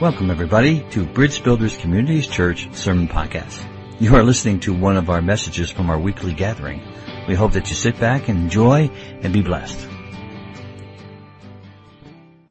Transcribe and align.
Welcome 0.00 0.28
everybody 0.28 0.84
to 0.90 1.06
Bridge 1.06 1.44
Builders 1.44 1.76
Communities 1.76 2.26
Church 2.26 2.68
Sermon 2.74 3.06
Podcast. 3.06 3.64
You 4.00 4.16
are 4.16 4.24
listening 4.24 4.58
to 4.60 4.74
one 4.74 4.96
of 4.96 5.08
our 5.08 5.22
messages 5.22 5.70
from 5.70 5.88
our 5.88 6.00
weekly 6.00 6.34
gathering. 6.34 6.82
We 7.28 7.36
hope 7.36 7.52
that 7.52 7.68
you 7.68 7.76
sit 7.76 8.00
back 8.00 8.28
and 8.28 8.36
enjoy 8.36 8.90
and 9.22 9.32
be 9.32 9.40
blessed. 9.40 9.86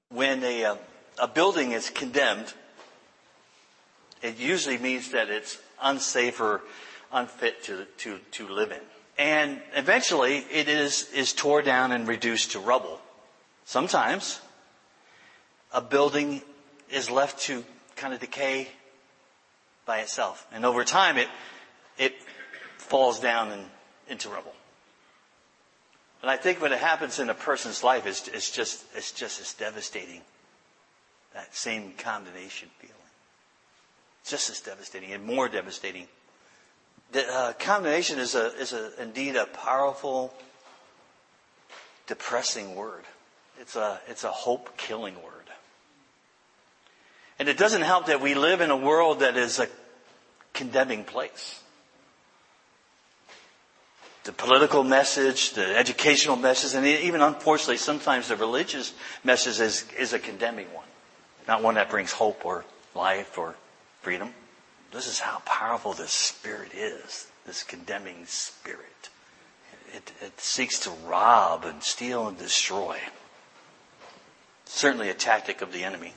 When 0.08 0.42
a, 0.42 0.64
uh, 0.64 0.76
a 1.20 1.28
building 1.28 1.74
is 1.74 1.90
condemned, 1.90 2.54
it 4.22 4.40
usually 4.40 4.78
means 4.78 5.12
that 5.12 5.30
it's 5.30 5.58
unsafe 5.82 6.40
or 6.40 6.62
unfit 7.12 7.62
to, 7.66 7.84
to, 7.98 8.20
to 8.32 8.48
live 8.48 8.72
in. 8.72 8.80
And 9.18 9.62
eventually 9.76 10.38
it 10.38 10.70
is, 10.70 11.12
is 11.14 11.34
tore 11.34 11.62
down 11.62 11.92
and 11.92 12.08
reduced 12.08 12.54
to 12.54 12.60
rubble. 12.60 13.02
Sometimes 13.66 14.40
a 15.74 15.82
building 15.82 16.42
is 16.94 17.10
left 17.10 17.40
to 17.42 17.64
kind 17.96 18.14
of 18.14 18.20
decay 18.20 18.68
by 19.86 20.00
itself. 20.00 20.48
And 20.52 20.66
over 20.66 20.84
time 20.84 21.18
it, 21.18 21.28
it 21.98 22.14
falls 22.78 23.20
down 23.20 23.52
and 23.52 23.66
into 24.08 24.30
rubble. 24.30 24.54
And 26.22 26.32
I 26.32 26.38
think 26.38 26.62
when 26.62 26.72
it 26.72 26.80
happens 26.80 27.20
in 27.20 27.30
a 27.30 27.34
person's 27.34 27.84
life, 27.84 28.06
it's, 28.06 28.28
it's 28.30 28.50
just, 28.50 28.86
it's 28.96 29.12
just 29.12 29.42
as 29.42 29.54
devastating. 29.54 30.22
That 31.34 31.54
same 31.54 31.94
condemnation 31.98 32.70
feeling. 32.80 32.96
Just 34.26 34.50
as 34.50 34.62
devastating 34.62 35.12
and 35.12 35.26
more 35.26 35.50
devastating. 35.50 36.08
The, 37.12 37.28
uh, 37.28 37.54
condemnation 37.54 38.20
is 38.20 38.36
a, 38.36 38.56
is 38.56 38.72
a, 38.72 38.92
indeed 39.02 39.36
a 39.36 39.46
powerful, 39.48 40.34
depressing 42.08 42.76
word. 42.76 43.04
It's 43.60 43.76
a, 43.76 44.00
it's 44.08 44.24
a 44.24 44.32
hope 44.32 44.78
killing 44.78 45.16
word. 45.16 45.33
And 47.44 47.50
it 47.50 47.58
doesn't 47.58 47.82
help 47.82 48.06
that 48.06 48.22
we 48.22 48.36
live 48.36 48.62
in 48.62 48.72
a 48.72 48.78
world 48.78 49.20
that 49.20 49.36
is 49.36 49.60
a 49.60 49.68
condemning 50.54 51.04
place. 51.04 51.62
The 54.24 54.32
political 54.32 54.86
message, 54.86 55.52
the 55.52 55.78
educational 55.78 56.38
message, 56.38 56.74
and 56.74 56.88
even 56.88 57.20
unfortunately 57.20 57.76
sometimes 57.76 58.30
the 58.30 58.38
religious 58.38 58.94
message 59.26 59.60
is, 59.60 59.84
is 60.00 60.14
a 60.14 60.20
condemning 60.20 60.68
one. 60.74 60.86
Not 61.46 61.62
one 61.62 61.76
that 61.76 61.90
brings 61.90 62.14
hope 62.14 62.46
or 62.46 62.64
life 62.96 63.38
or 63.38 63.56
freedom. 64.02 64.34
This 64.94 65.08
is 65.08 65.20
how 65.20 65.40
powerful 65.40 65.92
this 65.92 66.14
spirit 66.14 66.74
is, 66.74 67.28
this 67.46 67.62
condemning 67.62 68.26
spirit. 68.26 69.10
It, 69.94 70.14
it 70.22 70.40
seeks 70.40 70.80
to 70.80 70.92
rob 71.06 71.66
and 71.66 71.84
steal 71.84 72.26
and 72.26 72.38
destroy. 72.38 73.00
Certainly 74.64 75.10
a 75.10 75.14
tactic 75.14 75.62
of 75.62 75.74
the 75.74 75.84
enemy. 75.84 76.14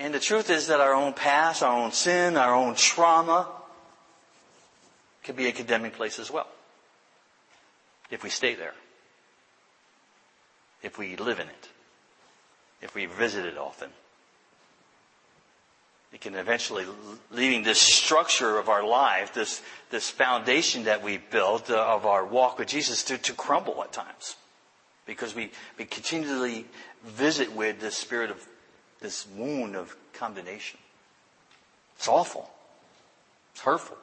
And 0.00 0.14
the 0.14 0.18
truth 0.18 0.48
is 0.48 0.68
that 0.68 0.80
our 0.80 0.94
own 0.94 1.12
past, 1.12 1.62
our 1.62 1.78
own 1.78 1.92
sin, 1.92 2.38
our 2.38 2.54
own 2.54 2.74
trauma 2.74 3.46
can 5.22 5.36
be 5.36 5.46
a 5.46 5.52
condemning 5.52 5.90
place 5.90 6.18
as 6.18 6.30
well. 6.30 6.46
If 8.10 8.24
we 8.24 8.30
stay 8.30 8.54
there. 8.54 8.72
If 10.82 10.96
we 10.96 11.16
live 11.16 11.38
in 11.38 11.48
it. 11.48 11.68
If 12.80 12.94
we 12.94 13.04
visit 13.04 13.44
it 13.44 13.58
often. 13.58 13.90
It 16.14 16.22
can 16.22 16.34
eventually 16.34 16.86
leaving 17.30 17.62
this 17.62 17.78
structure 17.78 18.58
of 18.58 18.70
our 18.70 18.82
life, 18.82 19.34
this, 19.34 19.60
this 19.90 20.08
foundation 20.08 20.84
that 20.84 21.02
we 21.02 21.18
built 21.18 21.68
uh, 21.68 21.76
of 21.76 22.06
our 22.06 22.24
walk 22.24 22.58
with 22.58 22.68
Jesus 22.68 23.04
to, 23.04 23.18
to 23.18 23.34
crumble 23.34 23.82
at 23.82 23.92
times. 23.92 24.36
Because 25.04 25.34
we, 25.34 25.50
we 25.76 25.84
continually 25.84 26.64
visit 27.04 27.52
with 27.52 27.80
this 27.80 27.98
spirit 27.98 28.30
of, 28.30 28.48
this 29.00 29.26
wound 29.36 29.76
of 29.76 29.96
condemnation. 30.12 30.78
It's 31.96 32.08
awful. 32.08 32.50
It's 33.52 33.62
hurtful. 33.62 33.96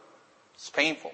It's 0.55 0.69
painful. 0.69 1.11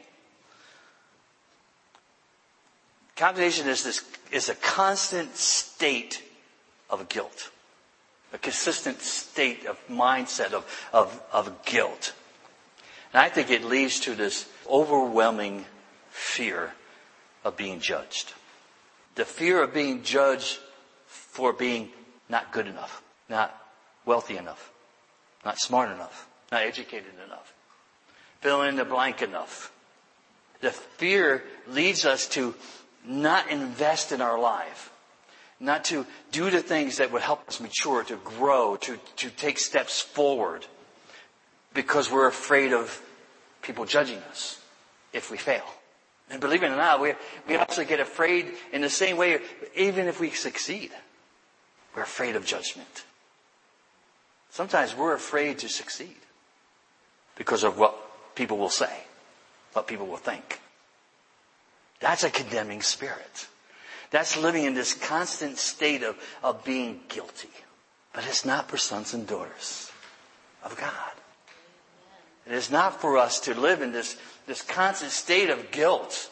Condemnation 3.16 3.68
is 3.68 3.84
this, 3.84 4.04
is 4.32 4.50
a 4.50 4.56
constant 4.56 5.36
state 5.36 6.24
of 6.90 7.08
guilt 7.10 7.52
a 8.34 8.38
consistent 8.40 9.00
state 9.00 9.66
of 9.68 9.80
mindset 9.88 10.54
of, 10.54 10.66
of, 10.92 11.22
of 11.32 11.64
guilt. 11.64 12.14
And 13.14 13.22
I 13.22 13.30
think 13.30 13.52
it 13.52 13.64
leads 13.64 14.00
to 14.02 14.16
this 14.16 14.50
overwhelming 14.68 15.66
fear 16.10 16.74
of 17.44 17.56
being 17.56 17.80
judged. 17.80 18.34
The 19.16 19.26
fear 19.26 19.62
of 19.62 19.74
being 19.74 20.02
judged 20.02 20.60
for 21.06 21.54
being 21.54 21.90
not 22.28 22.52
good 22.52 22.68
enough, 22.68 23.04
not 23.30 23.56
wealthy 24.06 24.38
enough, 24.38 24.72
not 25.46 25.60
smart 25.60 25.92
enough, 25.92 26.28
not 26.52 26.64
educated 26.64 27.14
enough, 27.26 27.54
fill 28.42 28.64
in 28.64 28.76
the 28.76 28.86
blank 28.86 29.22
enough. 29.22 29.72
The 30.62 30.72
fear 30.72 31.44
leads 31.68 32.06
us 32.06 32.28
to 32.30 32.56
not 33.06 33.50
invest 33.50 34.12
in 34.12 34.22
our 34.22 34.40
life 34.40 34.94
not 35.64 35.86
to 35.86 36.06
do 36.32 36.50
the 36.50 36.62
things 36.62 36.98
that 36.98 37.12
would 37.12 37.22
help 37.22 37.48
us 37.48 37.62
mature, 37.62 38.04
to 38.04 38.18
grow, 38.18 38.76
to, 38.76 39.00
to 39.16 39.30
take 39.30 39.58
steps 39.58 40.02
forward 40.02 40.66
because 41.74 42.12
we're 42.12 42.28
afraid 42.28 42.74
of 42.74 43.02
people 43.62 43.86
judging 43.86 44.20
us 44.30 44.62
if 45.14 45.32
we 45.32 45.38
fail. 45.38 45.64
And 46.30 46.42
believe 46.42 46.64
it 46.64 46.68
or 46.68 46.76
not, 46.76 47.02
we, 47.02 47.14
we 47.48 47.56
also 47.56 47.86
get 47.86 48.02
afraid 48.02 48.54
in 48.74 48.82
the 48.82 48.90
same 48.90 49.16
way, 49.16 49.40
even 49.76 50.08
if 50.08 50.20
we 50.20 50.32
succeed. 50.32 50.92
We're 51.96 52.04
afraid 52.04 52.36
of 52.36 52.46
judgment. 52.46 53.06
Sometimes 54.54 54.96
we're 54.96 55.16
afraid 55.16 55.58
to 55.60 55.68
succeed 55.68 56.16
because 57.36 57.64
of 57.64 57.80
what 57.80 58.36
people 58.36 58.60
will 58.60 58.70
say, 58.70 58.96
what 59.74 59.88
people 59.88 60.06
will 60.06 60.18
think. 60.18 60.62
That's 62.00 62.24
a 62.24 62.30
condemning 62.30 62.84
spirit. 62.84 63.48
That's 64.12 64.38
living 64.38 64.66
in 64.66 64.76
this 64.76 64.94
constant 64.94 65.58
state 65.58 66.04
of, 66.04 66.16
of 66.44 66.64
being 66.64 67.00
guilty. 67.10 67.50
But 68.14 68.28
it's 68.28 68.46
not 68.46 68.70
for 68.70 68.78
sons 68.78 69.16
and 69.16 69.26
daughters 69.26 69.92
of 70.64 70.78
God. 70.78 71.14
It 72.46 72.54
is 72.54 72.70
not 72.70 73.02
for 73.02 73.18
us 73.18 73.40
to 73.40 73.60
live 73.60 73.82
in 73.82 73.92
this, 73.92 74.18
this 74.46 74.62
constant 74.62 75.14
state 75.14 75.50
of 75.50 75.72
guilt. 75.72 76.30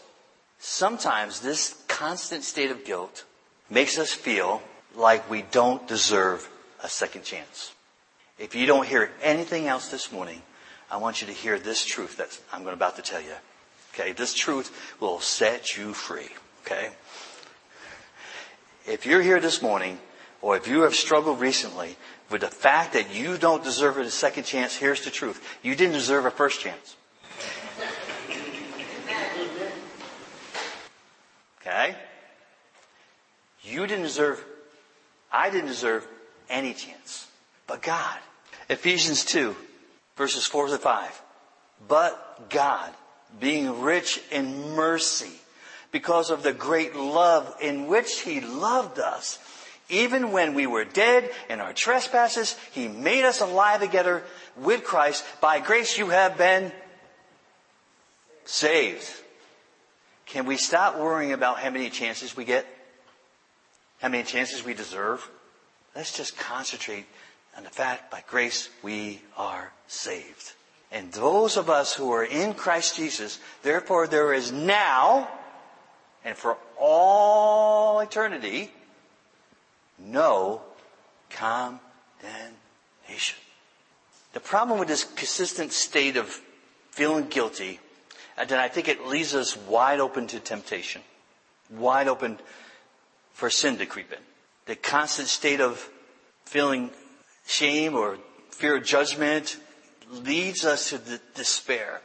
Sometimes 0.60 1.40
this 1.40 1.84
constant 1.88 2.44
state 2.44 2.70
of 2.70 2.86
guilt 2.86 3.26
makes 3.68 3.98
us 3.98 4.14
feel 4.14 4.62
like 4.96 5.28
we 5.28 5.42
don't 5.42 5.88
deserve 5.88 6.48
a 6.84 6.88
second 6.88 7.24
chance. 7.24 7.72
If 8.42 8.56
you 8.56 8.66
don't 8.66 8.88
hear 8.88 9.12
anything 9.22 9.68
else 9.68 9.90
this 9.90 10.12
morning, 10.12 10.42
I 10.90 10.98
want 10.98 11.22
you 11.22 11.28
to 11.28 11.34
hear 11.34 11.60
this 11.60 11.86
truth 11.86 12.18
that 12.18 12.40
I'm 12.52 12.66
about 12.66 12.96
to 12.96 13.04
tell 13.04 13.22
you. 13.22 13.36
Okay, 13.94 14.14
this 14.14 14.34
truth 14.34 14.96
will 15.00 15.20
set 15.20 15.78
you 15.78 15.94
free. 15.94 16.30
Okay? 16.66 16.90
If 18.88 19.06
you're 19.06 19.22
here 19.22 19.40
this 19.40 19.62
morning, 19.62 20.00
or 20.42 20.58
if 20.58 20.68
you 20.68 20.82
have 20.82 20.96
struggled 20.96 21.40
recently 21.40 21.98
with 22.32 22.42
the 22.42 22.48
fact 22.48 22.94
that 22.94 23.14
you 23.14 23.38
don't 23.38 23.64
deserve 23.64 24.00
a 24.00 24.10
second 24.10 24.46
chance, 24.46 24.76
here's 24.76 25.06
the 25.06 25.12
truth. 25.12 25.60
You 25.62 25.76
didn't 25.76 25.94
deserve 25.94 26.26
a 26.26 26.32
first 26.32 26.62
chance. 26.62 26.96
Okay? 31.62 31.96
You 33.62 33.86
didn't 33.86 34.06
deserve, 34.06 34.44
I 35.32 35.52
didn't 35.52 35.68
deserve 35.68 36.08
any 36.50 36.74
chance. 36.74 37.28
But 37.68 37.84
God. 37.84 38.18
Ephesians 38.70 39.26
2, 39.26 39.56
verses 40.16 40.46
4 40.46 40.68
to 40.68 40.78
5. 40.78 41.22
But 41.88 42.50
God, 42.50 42.92
being 43.40 43.82
rich 43.82 44.22
in 44.32 44.76
mercy, 44.76 45.32
because 45.92 46.30
of 46.30 46.44
the 46.44 46.54
great 46.54 46.96
love 46.96 47.56
in 47.62 47.88
which 47.88 48.22
He 48.22 48.42
loved 48.42 49.00
us. 49.00 49.40
Even 49.90 50.32
when 50.32 50.54
we 50.54 50.68
were 50.68 50.86
dead 50.86 51.30
in 51.50 51.60
our 51.60 51.74
trespasses, 51.74 52.56
He 52.72 52.88
made 52.88 53.26
us 53.26 53.42
alive 53.42 53.82
together 53.82 54.24
with 54.56 54.84
Christ. 54.84 55.26
By 55.42 55.60
grace 55.60 55.98
you 55.98 56.10
have 56.10 56.38
been 56.38 56.72
saved. 58.46 59.10
Can 60.26 60.46
we 60.46 60.56
stop 60.56 60.98
worrying 60.98 61.34
about 61.34 61.60
how 61.60 61.70
many 61.70 61.90
chances 61.90 62.38
we 62.38 62.46
get? 62.46 62.66
How 64.02 64.08
many 64.08 64.24
chances 64.24 64.64
we 64.64 64.74
deserve? 64.74 65.30
Let's 65.94 66.16
just 66.16 66.38
concentrate 66.38 67.06
on 67.58 67.64
the 67.64 67.70
fact 67.70 68.12
by 68.12 68.24
grace 68.28 68.70
we 68.82 69.22
are 69.38 69.72
saved. 69.88 70.54
And 70.92 71.12
those 71.14 71.58
of 71.58 71.70
us 71.70 71.94
who 71.94 72.12
are 72.12 72.24
in 72.24 72.54
Christ 72.54 72.98
Jesus, 72.98 73.40
therefore 73.64 74.08
there 74.08 74.34
is 74.34 74.52
now 74.52 75.30
and 76.24 76.38
for 76.38 76.58
all 76.80 78.00
eternity, 78.00 78.72
no 79.98 80.62
condemnation. 81.30 81.80
The 84.34 84.40
problem 84.40 84.80
with 84.80 84.88
this 84.88 85.04
consistent 85.04 85.72
state 85.72 86.18
of 86.18 86.40
feeling 86.92 87.28
guilty, 87.28 87.80
and 88.38 88.50
then 88.50 88.60
I 88.60 88.68
think 88.68 88.88
it 88.88 89.08
leaves 89.08 89.34
us 89.36 89.58
wide 89.58 90.00
open 90.00 90.28
to 90.28 90.40
temptation, 90.40 91.02
wide 91.70 92.08
open 92.08 92.40
for 93.34 93.50
sin 93.50 93.78
to 93.78 93.86
creep 93.86 94.12
in. 94.12 94.20
The 94.66 94.76
constant 94.76 95.28
state 95.28 95.60
of 95.60 95.90
feeling 96.46 96.92
shame 97.46 97.96
or 97.96 98.18
fear 98.52 98.78
of 98.78 98.84
judgment 98.84 99.58
leads 100.10 100.66
us 100.66 100.90
to 100.90 101.00
despair. 101.36 102.02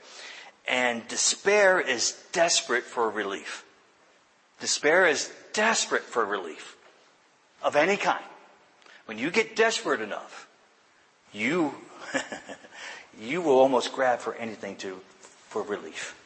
And 0.68 1.06
despair 1.08 1.80
is 1.80 2.20
desperate 2.32 2.84
for 2.84 3.08
relief. 3.10 3.64
Despair 4.60 5.06
is 5.06 5.30
desperate 5.52 6.02
for 6.02 6.24
relief 6.24 6.76
of 7.62 7.76
any 7.76 7.96
kind. 7.96 8.24
When 9.06 9.18
you 9.18 9.30
get 9.30 9.54
desperate 9.54 10.00
enough, 10.00 10.48
you, 11.32 11.74
you 13.20 13.40
will 13.40 13.58
almost 13.58 13.92
grab 13.92 14.20
for 14.20 14.34
anything 14.34 14.76
to, 14.76 14.98
for 15.48 15.62
relief. 15.62 16.20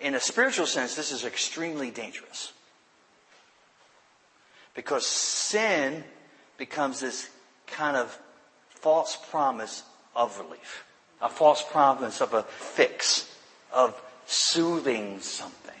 In 0.00 0.14
a 0.14 0.20
spiritual 0.20 0.66
sense, 0.66 0.94
this 0.94 1.12
is 1.12 1.24
extremely 1.24 1.90
dangerous. 1.90 2.52
Because 4.74 5.06
sin 5.06 6.04
becomes 6.58 7.00
this 7.00 7.28
kind 7.66 7.96
of 7.96 8.18
false 8.68 9.16
promise 9.30 9.82
of 10.14 10.38
relief. 10.38 10.84
A 11.20 11.28
false 11.28 11.62
promise 11.62 12.20
of 12.20 12.34
a 12.34 12.42
fix, 12.42 13.34
of 13.72 14.00
soothing 14.26 15.20
something. 15.20 15.74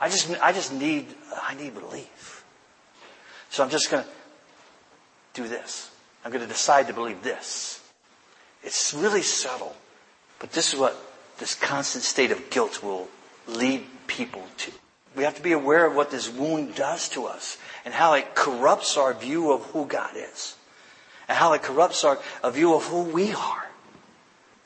I 0.00 0.08
just, 0.08 0.30
I 0.40 0.52
just 0.52 0.72
need, 0.72 1.06
I 1.42 1.54
need 1.54 1.74
relief. 1.74 2.44
So 3.50 3.64
I'm 3.64 3.70
just 3.70 3.90
going 3.90 4.04
to 4.04 4.10
do 5.34 5.48
this. 5.48 5.90
I'm 6.24 6.30
going 6.30 6.42
to 6.42 6.48
decide 6.48 6.86
to 6.88 6.92
believe 6.92 7.22
this. 7.22 7.80
It's 8.62 8.92
really 8.92 9.22
subtle, 9.22 9.74
but 10.38 10.52
this 10.52 10.72
is 10.72 10.78
what 10.78 10.96
this 11.38 11.54
constant 11.54 12.04
state 12.04 12.30
of 12.30 12.50
guilt 12.50 12.82
will 12.82 13.08
lead 13.46 13.86
people. 14.06 14.44
We 15.18 15.24
have 15.24 15.34
to 15.34 15.42
be 15.42 15.50
aware 15.50 15.84
of 15.84 15.96
what 15.96 16.12
this 16.12 16.32
wound 16.32 16.76
does 16.76 17.08
to 17.08 17.26
us 17.26 17.58
and 17.84 17.92
how 17.92 18.14
it 18.14 18.36
corrupts 18.36 18.96
our 18.96 19.12
view 19.12 19.50
of 19.50 19.64
who 19.64 19.84
God 19.84 20.12
is 20.14 20.54
and 21.28 21.36
how 21.36 21.54
it 21.54 21.62
corrupts 21.64 22.04
our 22.04 22.20
a 22.44 22.52
view 22.52 22.72
of 22.74 22.84
who 22.84 23.02
we 23.02 23.32
are. 23.32 23.66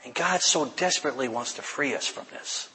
And 0.04 0.14
God 0.14 0.42
so 0.42 0.66
desperately 0.66 1.26
wants 1.26 1.54
to 1.54 1.62
free 1.62 1.94
us 1.94 2.06
from 2.06 2.26
this. 2.32 2.68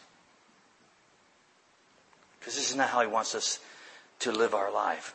Because 2.40 2.56
this 2.56 2.72
is 2.72 2.76
not 2.76 2.90
how 2.90 3.02
He 3.02 3.08
wants 3.08 3.36
us 3.36 3.60
to 4.22 4.32
live 4.32 4.56
our 4.56 4.74
life. 4.74 5.14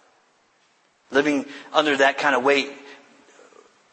Living 1.11 1.47
under 1.73 1.97
that 1.97 2.17
kind 2.17 2.37
of 2.37 2.45
weight 2.45 2.71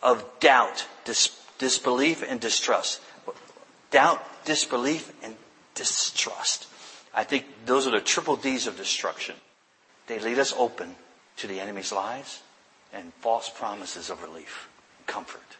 of 0.04 0.24
doubt, 0.39 0.86
dis- 1.06 1.36
disbelief, 1.57 2.22
and 2.22 2.39
distrust. 2.39 3.01
Doubt, 3.89 4.24
disbelief, 4.45 5.12
and 5.24 5.36
distrust. 5.74 6.68
I 7.19 7.25
think 7.25 7.66
those 7.66 7.86
are 7.86 7.92
the 7.92 8.00
triple 8.00 8.38
D's 8.38 8.66
of 8.66 8.77
destruction. 8.77 9.36
They 10.07 10.19
lead 10.19 10.39
us 10.39 10.54
open 10.57 10.95
to 11.36 11.48
the 11.48 11.60
enemy's 11.60 11.92
lies 11.92 12.42
and 12.94 13.12
false 13.19 13.50
promises 13.50 14.10
of 14.10 14.24
relief 14.24 14.69
and 14.98 15.06
comfort. 15.06 15.57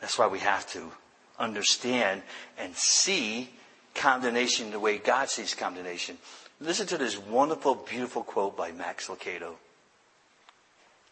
That's 0.00 0.18
why 0.18 0.26
we 0.26 0.40
have 0.40 0.66
to 0.72 0.90
understand 1.38 2.22
and 2.58 2.74
see 2.74 3.50
condemnation 3.94 4.72
the 4.72 4.80
way 4.80 4.98
God 4.98 5.28
sees 5.28 5.54
condemnation. 5.54 6.18
Listen 6.60 6.88
to 6.88 6.98
this 6.98 7.16
wonderful, 7.16 7.76
beautiful 7.76 8.24
quote 8.24 8.56
by 8.56 8.72
Max 8.72 9.06
Lucado 9.06 9.54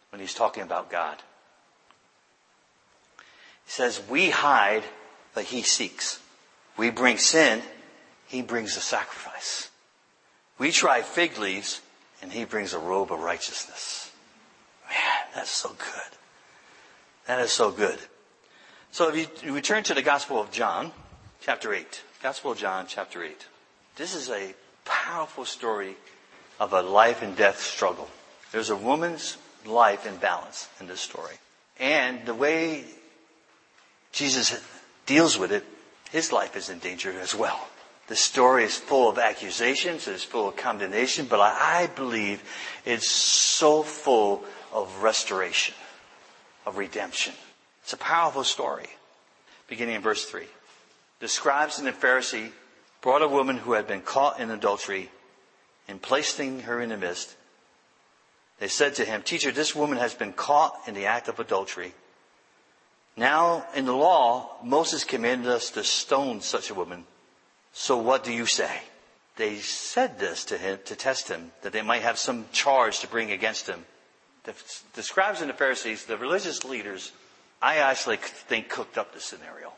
when 0.09 0.19
he's 0.19 0.33
talking 0.33 0.63
about 0.63 0.91
God. 0.91 1.23
He 3.65 3.71
says, 3.71 4.01
we 4.09 4.29
hide, 4.29 4.83
but 5.33 5.45
he 5.45 5.61
seeks. 5.61 6.19
We 6.75 6.89
bring 6.89 7.17
sin, 7.17 7.61
he 8.29 8.43
brings 8.43 8.77
a 8.77 8.81
sacrifice. 8.81 9.69
We 10.59 10.71
try 10.71 11.01
fig 11.01 11.37
leaves, 11.37 11.81
and 12.21 12.31
he 12.31 12.45
brings 12.45 12.73
a 12.73 12.79
robe 12.79 13.11
of 13.11 13.19
righteousness. 13.19 14.11
Man, 14.87 15.27
that's 15.33 15.49
so 15.49 15.69
good. 15.69 16.17
That 17.25 17.39
is 17.39 17.51
so 17.51 17.71
good. 17.71 17.97
So 18.91 19.13
if 19.13 19.43
you 19.43 19.53
return 19.53 19.83
to 19.83 19.93
the 19.93 20.01
Gospel 20.01 20.39
of 20.39 20.51
John, 20.51 20.91
chapter 21.41 21.73
8. 21.73 22.01
Gospel 22.21 22.51
of 22.51 22.57
John, 22.59 22.85
chapter 22.87 23.23
8. 23.23 23.47
This 23.95 24.13
is 24.13 24.29
a 24.29 24.53
powerful 24.85 25.45
story 25.45 25.95
of 26.59 26.73
a 26.73 26.81
life 26.81 27.23
and 27.23 27.35
death 27.35 27.59
struggle. 27.59 28.07
There's 28.51 28.69
a 28.69 28.75
woman's 28.75 29.37
life 29.65 30.05
in 30.05 30.17
balance 30.17 30.69
in 30.79 30.87
this 30.87 31.01
story. 31.01 31.35
And 31.79 32.25
the 32.25 32.35
way 32.35 32.83
Jesus 34.11 34.61
deals 35.05 35.37
with 35.37 35.51
it, 35.51 35.65
his 36.11 36.31
life 36.31 36.55
is 36.55 36.69
in 36.69 36.79
danger 36.79 37.11
as 37.19 37.33
well. 37.33 37.67
The 38.09 38.15
story 38.15 38.63
is 38.63 38.75
full 38.75 39.07
of 39.07 39.19
accusations, 39.19 40.07
it's 40.07 40.23
full 40.23 40.47
of 40.47 40.55
condemnation, 40.55 41.27
but 41.27 41.39
I 41.39 41.87
believe 41.95 42.41
it's 42.83 43.07
so 43.07 43.83
full 43.83 44.43
of 44.73 45.03
restoration, 45.03 45.75
of 46.65 46.79
redemption. 46.79 47.35
It's 47.83 47.93
a 47.93 47.97
powerful 47.97 48.43
story. 48.43 48.87
Beginning 49.67 49.93
in 49.93 50.01
verse 50.01 50.25
3. 50.25 50.45
The 51.19 51.27
scribes 51.27 51.77
and 51.77 51.87
the 51.87 51.91
Pharisee 51.91 52.51
brought 53.01 53.21
a 53.21 53.27
woman 53.27 53.57
who 53.57 53.73
had 53.73 53.85
been 53.85 54.01
caught 54.01 54.39
in 54.39 54.49
adultery 54.49 55.11
and 55.87 56.01
placing 56.01 56.61
her 56.61 56.81
in 56.81 56.89
the 56.89 56.97
midst. 56.97 57.35
They 58.59 58.69
said 58.69 58.95
to 58.95 59.05
him, 59.05 59.21
Teacher, 59.21 59.51
this 59.51 59.75
woman 59.75 59.99
has 59.99 60.15
been 60.15 60.33
caught 60.33 60.75
in 60.87 60.95
the 60.95 61.05
act 61.05 61.27
of 61.27 61.39
adultery. 61.39 61.93
Now, 63.15 63.67
in 63.75 63.85
the 63.85 63.95
law, 63.95 64.49
Moses 64.63 65.03
commanded 65.03 65.51
us 65.51 65.69
to 65.71 65.83
stone 65.83 66.41
such 66.41 66.71
a 66.71 66.73
woman. 66.73 67.05
So 67.73 67.97
what 67.97 68.23
do 68.23 68.33
you 68.33 68.45
say? 68.45 68.81
They 69.35 69.57
said 69.57 70.19
this 70.19 70.45
to 70.45 70.57
him 70.57 70.79
to 70.85 70.95
test 70.95 71.29
him, 71.29 71.51
that 71.61 71.71
they 71.71 71.81
might 71.81 72.01
have 72.01 72.17
some 72.17 72.45
charge 72.51 72.99
to 72.99 73.07
bring 73.07 73.31
against 73.31 73.67
him. 73.67 73.85
The, 74.43 74.53
the 74.95 75.03
scribes 75.03 75.41
and 75.41 75.49
the 75.49 75.53
Pharisees, 75.53 76.05
the 76.05 76.17
religious 76.17 76.65
leaders, 76.65 77.11
I 77.61 77.77
actually 77.77 78.17
think 78.17 78.69
cooked 78.69 78.97
up 78.97 79.13
the 79.13 79.19
scenario. 79.19 79.71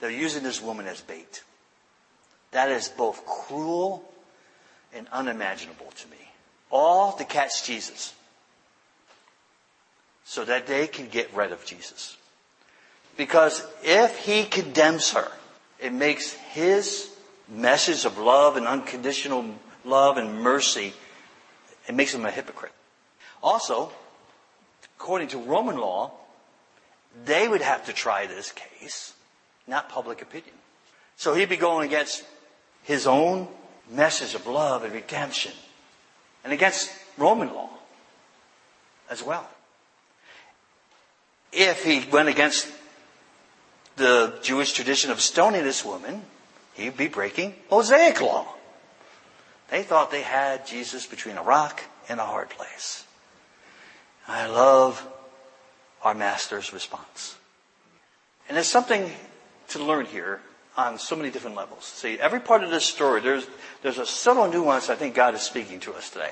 They're 0.00 0.10
using 0.10 0.42
this 0.42 0.62
woman 0.62 0.86
as 0.86 1.00
bait. 1.00 1.42
That 2.52 2.70
is 2.70 2.88
both 2.88 3.24
cruel 3.26 4.04
and 4.94 5.06
unimaginable 5.12 5.92
to 5.96 6.08
me. 6.08 6.16
All 6.70 7.12
to 7.12 7.24
catch 7.24 7.64
Jesus. 7.64 8.14
So 10.24 10.44
that 10.44 10.66
they 10.66 10.86
can 10.86 11.08
get 11.08 11.34
rid 11.34 11.52
of 11.52 11.64
Jesus. 11.64 12.16
Because 13.16 13.66
if 13.82 14.18
he 14.18 14.44
condemns 14.44 15.12
her, 15.12 15.30
it 15.78 15.92
makes 15.92 16.32
his 16.32 17.10
message 17.48 18.04
of 18.04 18.18
love 18.18 18.56
and 18.56 18.66
unconditional 18.66 19.44
love 19.84 20.16
and 20.16 20.40
mercy, 20.42 20.92
it 21.88 21.94
makes 21.94 22.12
him 22.12 22.24
a 22.24 22.30
hypocrite. 22.30 22.72
Also, 23.42 23.92
according 24.98 25.28
to 25.28 25.38
Roman 25.38 25.76
law, 25.76 26.12
they 27.24 27.48
would 27.48 27.62
have 27.62 27.86
to 27.86 27.92
try 27.92 28.26
this 28.26 28.52
case, 28.52 29.14
not 29.66 29.88
public 29.88 30.20
opinion. 30.22 30.54
So 31.16 31.34
he'd 31.34 31.48
be 31.48 31.56
going 31.56 31.86
against 31.86 32.24
his 32.82 33.06
own 33.06 33.48
message 33.90 34.34
of 34.34 34.46
love 34.46 34.84
and 34.84 34.92
redemption 34.92 35.52
and 36.44 36.52
against 36.52 36.90
Roman 37.16 37.52
law 37.52 37.70
as 39.08 39.22
well. 39.22 39.48
If 41.52 41.84
he 41.84 42.04
went 42.10 42.28
against 42.28 42.70
the 43.96 44.38
Jewish 44.42 44.72
tradition 44.72 45.10
of 45.10 45.20
stoning 45.20 45.64
this 45.64 45.84
woman, 45.84 46.22
he'd 46.76 46.96
be 46.96 47.08
breaking 47.08 47.54
Mosaic 47.70 48.20
law. 48.20 48.46
They 49.70 49.82
thought 49.82 50.10
they 50.10 50.22
had 50.22 50.66
Jesus 50.66 51.06
between 51.06 51.36
a 51.36 51.42
rock 51.42 51.82
and 52.08 52.20
a 52.20 52.24
hard 52.24 52.50
place. 52.50 53.04
I 54.28 54.46
love 54.46 55.04
our 56.02 56.14
master's 56.14 56.72
response. 56.72 57.36
And 58.48 58.56
there's 58.56 58.68
something 58.68 59.10
to 59.68 59.82
learn 59.82 60.06
here 60.06 60.40
on 60.76 60.98
so 60.98 61.16
many 61.16 61.30
different 61.30 61.56
levels. 61.56 61.84
See, 61.84 62.18
every 62.20 62.40
part 62.40 62.62
of 62.62 62.70
this 62.70 62.84
story, 62.84 63.20
there's, 63.20 63.46
there's 63.82 63.98
a 63.98 64.06
subtle 64.06 64.48
nuance 64.48 64.90
I 64.90 64.94
think 64.94 65.14
God 65.14 65.34
is 65.34 65.42
speaking 65.42 65.80
to 65.80 65.94
us 65.94 66.10
today. 66.10 66.30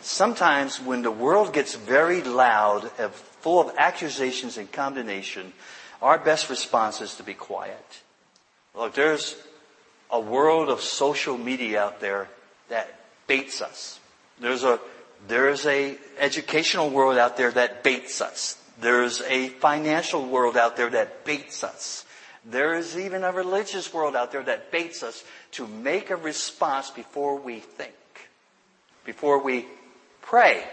Sometimes 0.00 0.80
when 0.80 1.02
the 1.02 1.10
world 1.10 1.52
gets 1.52 1.76
very 1.76 2.22
loud, 2.22 2.90
and 2.98 3.12
full 3.12 3.60
of 3.60 3.72
accusations 3.76 4.56
and 4.56 4.70
condemnation, 4.72 5.52
our 6.00 6.18
best 6.18 6.50
response 6.50 7.00
is 7.00 7.14
to 7.14 7.22
be 7.22 7.34
quiet. 7.34 8.02
Look, 8.74 8.94
there's 8.94 9.36
a 10.10 10.20
world 10.20 10.68
of 10.68 10.80
social 10.80 11.36
media 11.36 11.82
out 11.82 12.00
there 12.00 12.28
that 12.68 12.88
baits 13.26 13.60
us. 13.60 14.00
There's 14.40 14.64
a, 14.64 14.80
there's 15.28 15.66
a 15.66 15.96
educational 16.18 16.90
world 16.90 17.18
out 17.18 17.36
there 17.36 17.50
that 17.50 17.82
baits 17.82 18.20
us. 18.20 18.58
There's 18.80 19.20
a 19.22 19.48
financial 19.48 20.26
world 20.26 20.56
out 20.56 20.76
there 20.76 20.90
that 20.90 21.24
baits 21.24 21.62
us. 21.62 22.04
There 22.44 22.74
is 22.74 22.98
even 22.98 23.22
a 23.22 23.30
religious 23.30 23.92
world 23.94 24.16
out 24.16 24.32
there 24.32 24.42
that 24.42 24.72
baits 24.72 25.02
us 25.02 25.22
to 25.52 25.66
make 25.66 26.10
a 26.10 26.16
response 26.16 26.90
before 26.90 27.36
we 27.38 27.60
think, 27.60 27.94
before 29.04 29.38
we 29.42 29.66
pray, 30.22 30.64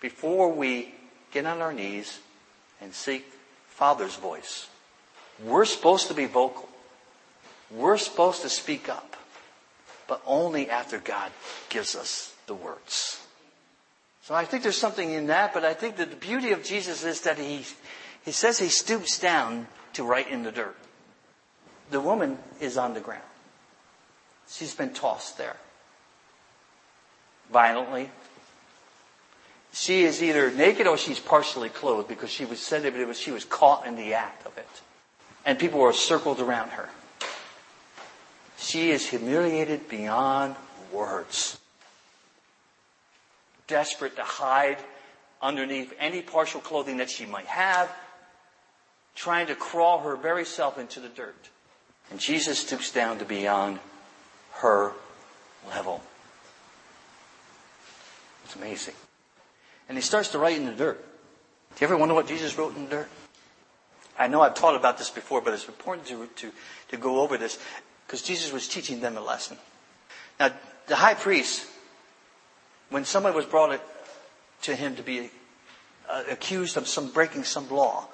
before 0.00 0.50
we 0.50 0.94
get 1.30 1.44
on 1.44 1.60
our 1.60 1.72
knees 1.72 2.20
and 2.80 2.94
seek 2.94 3.24
Father's 3.68 4.16
voice. 4.16 4.68
We're 5.44 5.66
supposed 5.66 6.08
to 6.08 6.14
be 6.14 6.26
vocal. 6.26 6.68
We're 7.74 7.98
supposed 7.98 8.42
to 8.42 8.48
speak 8.48 8.88
up, 8.88 9.16
but 10.06 10.22
only 10.26 10.68
after 10.68 10.98
God 10.98 11.32
gives 11.70 11.96
us 11.96 12.34
the 12.46 12.54
words. 12.54 13.24
So 14.22 14.34
I 14.34 14.44
think 14.44 14.62
there's 14.62 14.76
something 14.76 15.10
in 15.10 15.28
that, 15.28 15.52
but 15.54 15.64
I 15.64 15.74
think 15.74 15.96
that 15.96 16.10
the 16.10 16.16
beauty 16.16 16.52
of 16.52 16.62
Jesus 16.62 17.04
is 17.04 17.22
that 17.22 17.38
he, 17.38 17.64
he 18.24 18.32
says 18.32 18.58
he 18.58 18.68
stoops 18.68 19.18
down 19.18 19.66
to 19.94 20.04
write 20.04 20.28
in 20.28 20.42
the 20.42 20.52
dirt. 20.52 20.76
The 21.90 22.00
woman 22.00 22.38
is 22.60 22.76
on 22.76 22.94
the 22.94 23.00
ground. 23.00 23.22
She's 24.48 24.74
been 24.74 24.92
tossed 24.92 25.38
there. 25.38 25.56
Violently. 27.50 28.10
She 29.72 30.02
is 30.04 30.22
either 30.22 30.50
naked 30.50 30.86
or 30.86 30.98
she's 30.98 31.18
partially 31.18 31.70
clothed 31.70 32.08
because 32.08 32.30
she 32.30 32.44
was 32.44 32.60
said 32.60 32.82
that 32.82 33.16
she 33.16 33.30
was 33.30 33.44
caught 33.44 33.86
in 33.86 33.96
the 33.96 34.14
act 34.14 34.46
of 34.46 34.56
it. 34.58 34.68
And 35.44 35.58
people 35.58 35.80
were 35.80 35.92
circled 35.92 36.40
around 36.40 36.70
her. 36.70 36.88
She 38.62 38.90
is 38.90 39.08
humiliated 39.08 39.88
beyond 39.88 40.54
words. 40.92 41.58
Desperate 43.66 44.14
to 44.16 44.22
hide 44.22 44.78
underneath 45.42 45.92
any 45.98 46.22
partial 46.22 46.60
clothing 46.60 46.98
that 46.98 47.10
she 47.10 47.26
might 47.26 47.46
have, 47.46 47.90
trying 49.16 49.48
to 49.48 49.56
crawl 49.56 49.98
her 50.00 50.14
very 50.14 50.44
self 50.44 50.78
into 50.78 51.00
the 51.00 51.08
dirt. 51.08 51.50
And 52.10 52.20
Jesus 52.20 52.60
stoops 52.60 52.92
down 52.92 53.18
to 53.18 53.24
beyond 53.24 53.80
her 54.52 54.92
level. 55.68 56.00
It's 58.44 58.54
amazing. 58.54 58.94
And 59.88 59.98
he 59.98 60.02
starts 60.02 60.28
to 60.28 60.38
write 60.38 60.56
in 60.56 60.66
the 60.66 60.72
dirt. 60.72 61.04
Do 61.74 61.84
you 61.84 61.86
ever 61.88 61.96
wonder 61.96 62.14
what 62.14 62.28
Jesus 62.28 62.56
wrote 62.56 62.76
in 62.76 62.84
the 62.84 62.90
dirt? 62.90 63.08
I 64.16 64.28
know 64.28 64.40
I've 64.40 64.54
taught 64.54 64.76
about 64.76 64.98
this 64.98 65.10
before, 65.10 65.40
but 65.40 65.52
it's 65.52 65.66
important 65.66 66.06
to, 66.08 66.26
to, 66.36 66.52
to 66.90 66.96
go 66.96 67.20
over 67.20 67.36
this 67.36 67.58
because 68.12 68.26
Jesus 68.26 68.52
was 68.52 68.68
teaching 68.68 69.00
them 69.00 69.16
a 69.16 69.22
lesson. 69.22 69.56
Now, 70.38 70.50
the 70.86 70.96
high 70.96 71.14
priest, 71.14 71.66
when 72.90 73.06
someone 73.06 73.32
was 73.32 73.46
brought 73.46 73.80
to 74.64 74.76
him 74.76 74.96
to 74.96 75.02
be 75.02 75.30
uh, 76.10 76.24
accused 76.30 76.76
of 76.76 76.86
some 76.86 77.10
breaking 77.10 77.44
some 77.44 77.70
law, 77.70 78.04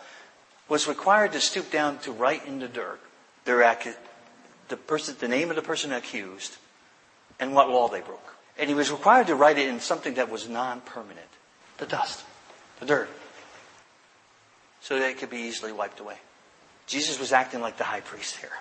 was 0.68 0.86
required 0.86 1.32
to 1.32 1.40
stoop 1.40 1.72
down 1.72 1.98
to 1.98 2.12
write 2.12 2.46
in 2.46 2.60
the 2.60 2.68
dirt 2.68 3.00
their 3.44 3.76
the 4.68 4.76
person, 4.76 5.16
the 5.18 5.26
name 5.26 5.50
of 5.50 5.56
the 5.56 5.62
person 5.62 5.90
accused, 5.90 6.58
and 7.40 7.52
what 7.52 7.68
law 7.68 7.88
they 7.88 8.00
broke. 8.00 8.36
And 8.56 8.68
he 8.68 8.76
was 8.76 8.92
required 8.92 9.26
to 9.26 9.34
write 9.34 9.58
it 9.58 9.66
in 9.66 9.80
something 9.80 10.14
that 10.14 10.30
was 10.30 10.48
non-permanent. 10.48 11.26
The 11.78 11.86
dust. 11.86 12.24
The 12.78 12.86
dirt. 12.86 13.08
So 14.80 14.96
that 14.96 15.10
it 15.10 15.18
could 15.18 15.30
be 15.30 15.38
easily 15.38 15.72
wiped 15.72 15.98
away. 15.98 16.18
Jesus 16.86 17.18
was 17.18 17.32
acting 17.32 17.60
like 17.60 17.78
the 17.78 17.84
high 17.84 18.00
priest 18.00 18.36
here. 18.36 18.52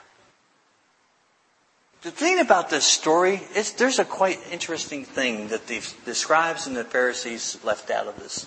The 2.04 2.12
thing 2.12 2.40
about 2.40 2.70
this 2.70 2.86
story 2.86 3.42
is 3.56 3.74
there's 3.74 4.00
a 4.00 4.06
quite 4.06 4.40
interesting 4.52 5.04
thing 5.04 5.48
that 5.48 5.68
the, 5.68 5.82
the 6.06 6.14
scribes 6.14 6.68
and 6.68 6.76
the 6.76 6.84
Pharisees 6.84 7.58
left 7.64 7.90
out 7.90 8.08
of 8.08 8.20
this 8.20 8.46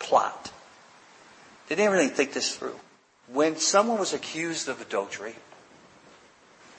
plot. 0.00 0.50
They 1.68 1.76
didn't 1.76 1.92
really 1.92 2.08
think 2.08 2.32
this 2.32 2.56
through. 2.56 2.78
When 3.32 3.56
someone 3.56 3.98
was 3.98 4.12
accused 4.12 4.68
of 4.68 4.80
adultery, 4.80 5.36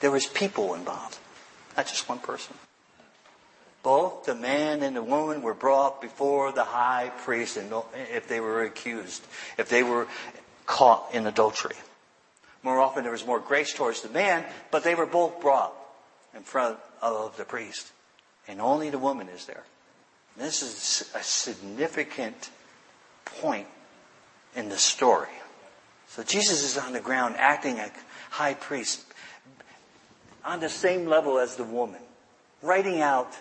there 0.00 0.10
was 0.10 0.26
people 0.26 0.74
involved, 0.74 1.18
not 1.76 1.86
just 1.86 2.08
one 2.08 2.18
person. 2.18 2.54
Both 3.82 4.26
the 4.26 4.34
man 4.34 4.82
and 4.82 4.94
the 4.94 5.02
woman 5.02 5.42
were 5.42 5.54
brought 5.54 6.02
before 6.02 6.52
the 6.52 6.64
high 6.64 7.10
priest 7.24 7.56
and 7.56 7.72
if 8.12 8.28
they 8.28 8.40
were 8.40 8.62
accused, 8.62 9.26
if 9.56 9.70
they 9.70 9.82
were 9.82 10.08
caught 10.66 11.14
in 11.14 11.26
adultery. 11.26 11.76
More 12.62 12.80
often 12.80 13.02
there 13.02 13.12
was 13.12 13.26
more 13.26 13.40
grace 13.40 13.72
towards 13.72 14.02
the 14.02 14.08
man, 14.08 14.44
but 14.70 14.84
they 14.84 14.94
were 14.94 15.06
both 15.06 15.40
brought 15.40 15.72
in 16.36 16.42
front 16.42 16.78
of 17.00 17.36
the 17.36 17.44
priest. 17.44 17.92
And 18.46 18.60
only 18.60 18.90
the 18.90 18.98
woman 18.98 19.28
is 19.28 19.46
there. 19.46 19.64
This 20.36 20.62
is 20.62 21.10
a 21.14 21.22
significant 21.22 22.50
point 23.24 23.66
in 24.54 24.68
the 24.68 24.76
story. 24.76 25.30
So 26.08 26.22
Jesus 26.22 26.62
is 26.62 26.78
on 26.78 26.92
the 26.92 27.00
ground 27.00 27.36
acting 27.38 27.78
like 27.78 27.94
high 28.30 28.54
priest 28.54 29.02
on 30.44 30.60
the 30.60 30.68
same 30.68 31.06
level 31.06 31.38
as 31.38 31.56
the 31.56 31.64
woman, 31.64 32.00
writing 32.62 33.00
out 33.00 33.32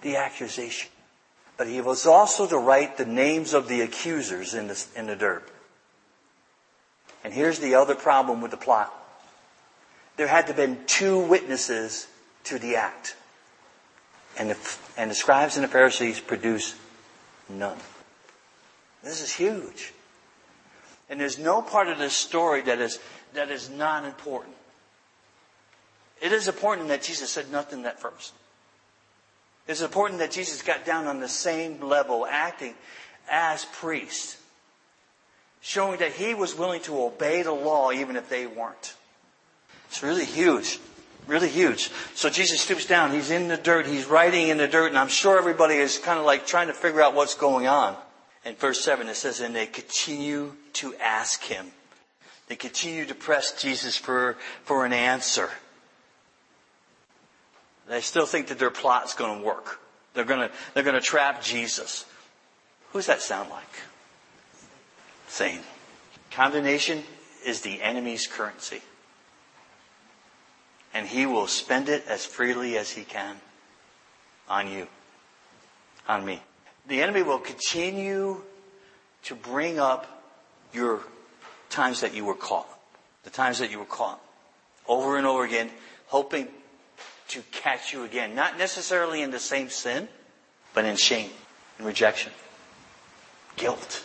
the 0.00 0.16
accusation. 0.16 0.90
But 1.56 1.68
he 1.68 1.80
was 1.80 2.06
also 2.06 2.48
to 2.48 2.58
write 2.58 2.96
the 2.96 3.04
names 3.04 3.54
of 3.54 3.68
the 3.68 3.82
accusers 3.82 4.54
in 4.54 4.66
the, 4.66 4.84
in 4.96 5.06
the 5.06 5.14
dirt. 5.14 5.48
And 7.22 7.32
here's 7.32 7.60
the 7.60 7.76
other 7.76 7.94
problem 7.94 8.40
with 8.40 8.50
the 8.50 8.56
plot. 8.56 8.92
There 10.16 10.26
had 10.26 10.42
to 10.42 10.48
have 10.48 10.56
been 10.56 10.84
two 10.86 11.18
witnesses 11.18 12.06
to 12.44 12.58
the 12.58 12.76
act. 12.76 13.16
And 14.38 14.50
the, 14.50 14.76
and 14.96 15.10
the 15.10 15.14
scribes 15.14 15.56
and 15.56 15.64
the 15.64 15.68
Pharisees 15.68 16.20
produce 16.20 16.74
none. 17.48 17.78
This 19.02 19.20
is 19.20 19.32
huge. 19.32 19.92
And 21.10 21.20
there's 21.20 21.38
no 21.38 21.60
part 21.60 21.88
of 21.88 21.98
this 21.98 22.14
story 22.14 22.62
that 22.62 22.80
is, 22.80 22.98
that 23.34 23.50
is 23.50 23.68
not 23.68 24.04
important. 24.04 24.54
It 26.20 26.32
is 26.32 26.48
important 26.48 26.88
that 26.88 27.02
Jesus 27.02 27.30
said 27.30 27.50
nothing 27.50 27.84
at 27.84 28.00
first. 28.00 28.32
It's 29.66 29.82
important 29.82 30.20
that 30.20 30.30
Jesus 30.30 30.62
got 30.62 30.84
down 30.84 31.06
on 31.06 31.20
the 31.20 31.28
same 31.28 31.80
level, 31.80 32.26
acting 32.26 32.74
as 33.30 33.64
priest, 33.66 34.38
showing 35.60 35.98
that 35.98 36.12
he 36.12 36.34
was 36.34 36.54
willing 36.54 36.80
to 36.82 37.02
obey 37.02 37.42
the 37.42 37.52
law 37.52 37.92
even 37.92 38.16
if 38.16 38.28
they 38.28 38.46
weren't. 38.46 38.94
It's 39.92 40.02
really 40.02 40.24
huge. 40.24 40.80
Really 41.26 41.50
huge. 41.50 41.90
So 42.14 42.30
Jesus 42.30 42.62
stoops 42.62 42.86
down. 42.86 43.12
He's 43.12 43.30
in 43.30 43.48
the 43.48 43.58
dirt. 43.58 43.86
He's 43.86 44.06
writing 44.06 44.48
in 44.48 44.56
the 44.56 44.66
dirt. 44.66 44.86
And 44.86 44.96
I'm 44.96 45.08
sure 45.08 45.36
everybody 45.36 45.74
is 45.74 45.98
kind 45.98 46.18
of 46.18 46.24
like 46.24 46.46
trying 46.46 46.68
to 46.68 46.72
figure 46.72 47.02
out 47.02 47.14
what's 47.14 47.34
going 47.34 47.66
on. 47.66 47.94
In 48.46 48.54
verse 48.54 48.82
7 48.82 49.06
it 49.06 49.16
says, 49.16 49.40
and 49.40 49.54
they 49.54 49.66
continue 49.66 50.54
to 50.74 50.94
ask 50.96 51.42
him. 51.42 51.66
They 52.48 52.56
continue 52.56 53.04
to 53.04 53.14
press 53.14 53.60
Jesus 53.60 53.94
for, 53.94 54.38
for 54.64 54.86
an 54.86 54.94
answer. 54.94 55.50
They 57.86 58.00
still 58.00 58.24
think 58.24 58.46
that 58.46 58.58
their 58.58 58.70
plot's 58.70 59.12
going 59.12 59.40
to 59.40 59.46
work. 59.46 59.78
They're 60.14 60.24
going 60.24 60.48
to, 60.48 60.54
they're 60.72 60.84
going 60.84 60.94
to 60.94 61.02
trap 61.02 61.42
Jesus. 61.42 62.06
Who 62.92 62.98
does 62.98 63.08
that 63.08 63.20
sound 63.20 63.50
like? 63.50 63.68
Same. 65.28 65.60
Condemnation 66.30 67.02
is 67.44 67.60
the 67.60 67.82
enemy's 67.82 68.26
currency. 68.26 68.80
And 70.94 71.06
he 71.06 71.26
will 71.26 71.46
spend 71.46 71.88
it 71.88 72.04
as 72.06 72.24
freely 72.24 72.76
as 72.76 72.90
he 72.90 73.04
can 73.04 73.36
on 74.48 74.70
you, 74.70 74.86
on 76.08 76.24
me. 76.24 76.42
The 76.86 77.02
enemy 77.02 77.22
will 77.22 77.38
continue 77.38 78.42
to 79.24 79.34
bring 79.34 79.78
up 79.78 80.22
your 80.72 81.00
times 81.70 82.00
that 82.00 82.14
you 82.14 82.24
were 82.24 82.34
caught, 82.34 82.68
the 83.24 83.30
times 83.30 83.58
that 83.60 83.70
you 83.70 83.78
were 83.78 83.84
caught 83.84 84.20
over 84.88 85.16
and 85.16 85.26
over 85.26 85.44
again, 85.44 85.70
hoping 86.06 86.48
to 87.28 87.42
catch 87.50 87.92
you 87.92 88.04
again. 88.04 88.34
Not 88.34 88.58
necessarily 88.58 89.22
in 89.22 89.30
the 89.30 89.38
same 89.38 89.68
sin, 89.68 90.08
but 90.74 90.84
in 90.84 90.96
shame 90.96 91.30
and 91.78 91.86
rejection, 91.86 92.32
guilt 93.56 94.04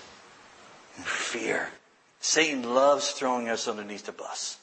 and 0.96 1.06
fear. 1.06 1.70
Satan 2.20 2.74
loves 2.74 3.12
throwing 3.12 3.50
us 3.50 3.68
underneath 3.68 4.06
the 4.06 4.12
bus. 4.12 4.58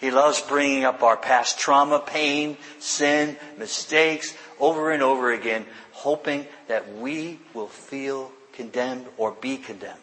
He 0.00 0.10
loves 0.10 0.40
bringing 0.40 0.84
up 0.84 1.02
our 1.02 1.16
past 1.16 1.58
trauma, 1.58 2.00
pain, 2.00 2.56
sin, 2.78 3.36
mistakes 3.58 4.34
over 4.58 4.90
and 4.90 5.02
over 5.02 5.30
again, 5.30 5.66
hoping 5.92 6.46
that 6.68 6.96
we 6.96 7.38
will 7.52 7.68
feel 7.68 8.32
condemned 8.54 9.06
or 9.18 9.32
be 9.32 9.58
condemned. 9.58 9.98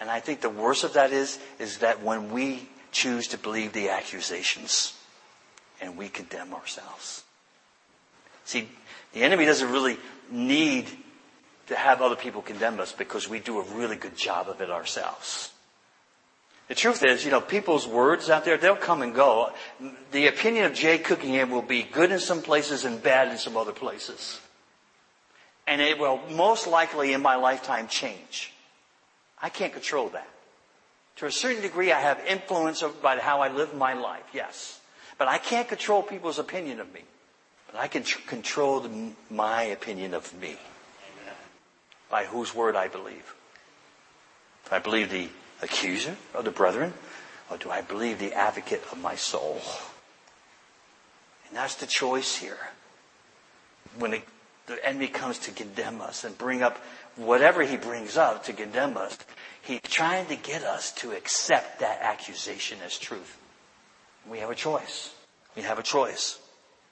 And 0.00 0.10
I 0.10 0.18
think 0.18 0.40
the 0.40 0.50
worst 0.50 0.82
of 0.82 0.94
that 0.94 1.12
is, 1.12 1.38
is 1.60 1.78
that 1.78 2.02
when 2.02 2.32
we 2.32 2.68
choose 2.90 3.28
to 3.28 3.38
believe 3.38 3.72
the 3.72 3.90
accusations 3.90 4.96
and 5.80 5.96
we 5.96 6.08
condemn 6.08 6.52
ourselves. 6.52 7.22
See, 8.44 8.68
the 9.12 9.22
enemy 9.22 9.44
doesn't 9.44 9.70
really 9.70 9.98
need 10.30 10.88
to 11.68 11.76
have 11.76 12.02
other 12.02 12.16
people 12.16 12.42
condemn 12.42 12.80
us 12.80 12.92
because 12.92 13.28
we 13.28 13.38
do 13.38 13.60
a 13.60 13.64
really 13.74 13.96
good 13.96 14.16
job 14.16 14.48
of 14.48 14.60
it 14.60 14.70
ourselves. 14.70 15.52
The 16.70 16.76
truth 16.76 17.02
is, 17.02 17.24
you 17.24 17.32
know, 17.32 17.40
people's 17.40 17.84
words 17.84 18.30
out 18.30 18.44
there, 18.44 18.56
they'll 18.56 18.76
come 18.76 19.02
and 19.02 19.12
go. 19.12 19.50
The 20.12 20.28
opinion 20.28 20.66
of 20.66 20.72
Jay 20.72 20.98
Cookingham 20.98 21.50
will 21.50 21.62
be 21.62 21.82
good 21.82 22.12
in 22.12 22.20
some 22.20 22.42
places 22.42 22.84
and 22.84 23.02
bad 23.02 23.26
in 23.26 23.38
some 23.38 23.56
other 23.56 23.72
places. 23.72 24.40
And 25.66 25.80
it 25.80 25.98
will 25.98 26.20
most 26.30 26.68
likely 26.68 27.12
in 27.12 27.22
my 27.22 27.34
lifetime 27.34 27.88
change. 27.88 28.52
I 29.42 29.48
can't 29.48 29.72
control 29.72 30.10
that. 30.10 30.28
To 31.16 31.26
a 31.26 31.32
certain 31.32 31.60
degree, 31.60 31.90
I 31.90 31.98
have 31.98 32.20
influence 32.24 32.84
by 33.02 33.18
how 33.18 33.40
I 33.40 33.48
live 33.48 33.74
my 33.74 33.94
life, 33.94 34.26
yes. 34.32 34.80
But 35.18 35.26
I 35.26 35.38
can't 35.38 35.66
control 35.66 36.04
people's 36.04 36.38
opinion 36.38 36.78
of 36.78 36.94
me. 36.94 37.00
But 37.66 37.80
I 37.80 37.88
can 37.88 38.04
tr- 38.04 38.20
control 38.28 38.78
the, 38.78 39.10
my 39.28 39.64
opinion 39.64 40.14
of 40.14 40.32
me. 40.40 40.54
By 42.08 42.26
whose 42.26 42.54
word 42.54 42.76
I 42.76 42.86
believe. 42.86 43.34
I 44.70 44.78
believe 44.78 45.10
the 45.10 45.30
accuser 45.62 46.16
of 46.34 46.44
the 46.44 46.50
brethren? 46.50 46.94
Or 47.50 47.56
do 47.56 47.70
I 47.70 47.80
believe 47.80 48.18
the 48.18 48.32
advocate 48.32 48.82
of 48.92 49.00
my 49.00 49.16
soul? 49.16 49.60
And 51.48 51.56
that's 51.56 51.74
the 51.74 51.86
choice 51.86 52.36
here. 52.36 52.70
When 53.98 54.14
it, 54.14 54.22
the 54.66 54.84
enemy 54.86 55.08
comes 55.08 55.38
to 55.40 55.50
condemn 55.50 56.00
us 56.00 56.22
and 56.22 56.38
bring 56.38 56.62
up 56.62 56.78
whatever 57.16 57.62
he 57.62 57.76
brings 57.76 58.16
up 58.16 58.44
to 58.44 58.52
condemn 58.52 58.96
us, 58.96 59.18
he's 59.62 59.80
trying 59.82 60.26
to 60.26 60.36
get 60.36 60.62
us 60.62 60.92
to 60.92 61.10
accept 61.10 61.80
that 61.80 62.00
accusation 62.02 62.78
as 62.84 62.96
truth. 62.96 63.36
We 64.28 64.38
have 64.38 64.50
a 64.50 64.54
choice. 64.54 65.12
We 65.56 65.62
have 65.62 65.78
a 65.78 65.82
choice. 65.82 66.38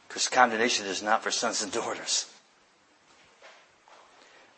Because 0.08 0.28
condemnation 0.28 0.86
is 0.86 1.02
not 1.02 1.22
for 1.22 1.30
sons 1.30 1.62
and 1.62 1.70
daughters. 1.70 2.26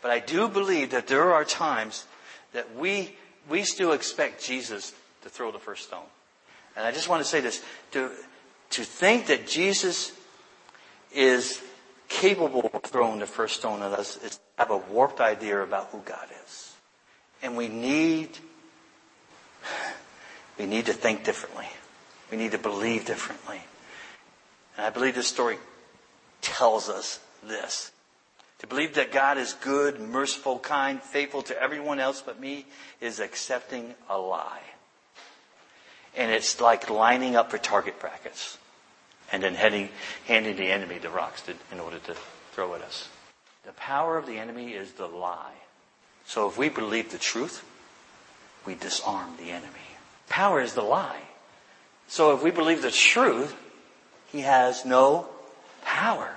But 0.01 0.11
I 0.11 0.21
do 0.21 0.49
believe 0.49 0.91
that 0.91 1.09
there 1.09 1.35
are 1.35 1.45
times 1.45 2.07
that 2.53 2.75
we, 2.75 3.17
we 3.51 3.65
still 3.65 3.93
expect 3.93 4.43
Jesus 4.43 4.95
to 5.23 5.29
throw 5.29 5.51
the 5.51 5.59
first 5.59 5.89
stone. 5.89 6.07
And 6.77 6.87
I 6.87 6.93
just 6.93 7.09
want 7.09 7.23
to 7.23 7.29
say 7.29 7.41
this, 7.41 7.63
to, 7.91 8.11
to 8.71 8.85
think 8.85 9.27
that 9.27 9.47
Jesus 9.47 10.13
is 11.13 11.61
capable 12.09 12.71
of 12.73 12.83
throwing 12.83 13.19
the 13.19 13.27
first 13.27 13.57
stone 13.57 13.83
at 13.83 13.93
us 13.93 14.17
is 14.23 14.37
to 14.37 14.43
have 14.59 14.71
a 14.71 14.77
warped 14.77 15.21
idea 15.21 15.61
about 15.61 15.89
who 15.89 15.99
God 16.05 16.27
is. 16.45 16.73
And 17.43 17.57
we 17.57 17.69
need, 17.69 18.31
we 20.59 20.67
need 20.67 20.87
to 20.87 20.93
think 20.93 21.25
differently. 21.25 21.67
We 22.31 22.37
need 22.37 22.53
to 22.53 22.59
believe 22.59 23.05
differently. 23.05 23.61
And 24.77 24.87
I 24.87 24.91
believe 24.91 25.15
this 25.17 25.27
story 25.27 25.59
tells 26.41 26.89
us 26.89 27.19
this. 27.43 27.91
To 28.61 28.67
believe 28.67 28.95
that 28.95 29.11
God 29.11 29.39
is 29.39 29.55
good, 29.55 30.01
merciful, 30.01 30.59
kind, 30.59 31.03
faithful 31.03 31.43
to 31.43 31.61
everyone 31.61 31.99
else 31.99 32.23
but 32.25 32.39
me 32.39 32.67
is 33.01 33.19
accepting 33.19 33.95
a 34.09 34.19
lie. 34.19 34.61
And 36.17 36.31
it's 36.31 36.61
like 36.61 36.91
lining 36.91 37.37
up 37.37 37.51
for 37.51 37.59
target 37.59 37.99
brackets 37.99 38.59
and 39.33 39.43
then 39.43 39.55
heading, 39.55 39.89
handing 40.27 40.57
the 40.57 40.71
enemy 40.71 40.99
the 40.99 41.09
rocks 41.09 41.43
to, 41.43 41.55
in 41.73 41.81
order 41.81 41.99
to 42.01 42.15
throw 42.53 42.75
at 42.75 42.83
us. 42.83 43.09
The 43.65 43.73
power 43.73 44.19
of 44.19 44.27
the 44.27 44.39
enemy 44.39 44.73
is 44.73 44.93
the 44.93 45.07
lie. 45.07 45.55
So 46.27 46.49
if 46.49 46.59
we 46.59 46.69
believe 46.69 47.13
the 47.13 47.19
truth, 47.19 47.65
we 48.67 48.75
disarm 48.75 49.37
the 49.39 49.51
enemy. 49.51 49.69
Power 50.29 50.61
is 50.61 50.75
the 50.75 50.83
lie. 50.83 51.23
So 52.09 52.35
if 52.35 52.43
we 52.43 52.51
believe 52.51 52.83
the 52.83 52.91
truth, 52.91 53.55
he 54.31 54.41
has 54.41 54.85
no 54.85 55.29
power. 55.83 56.35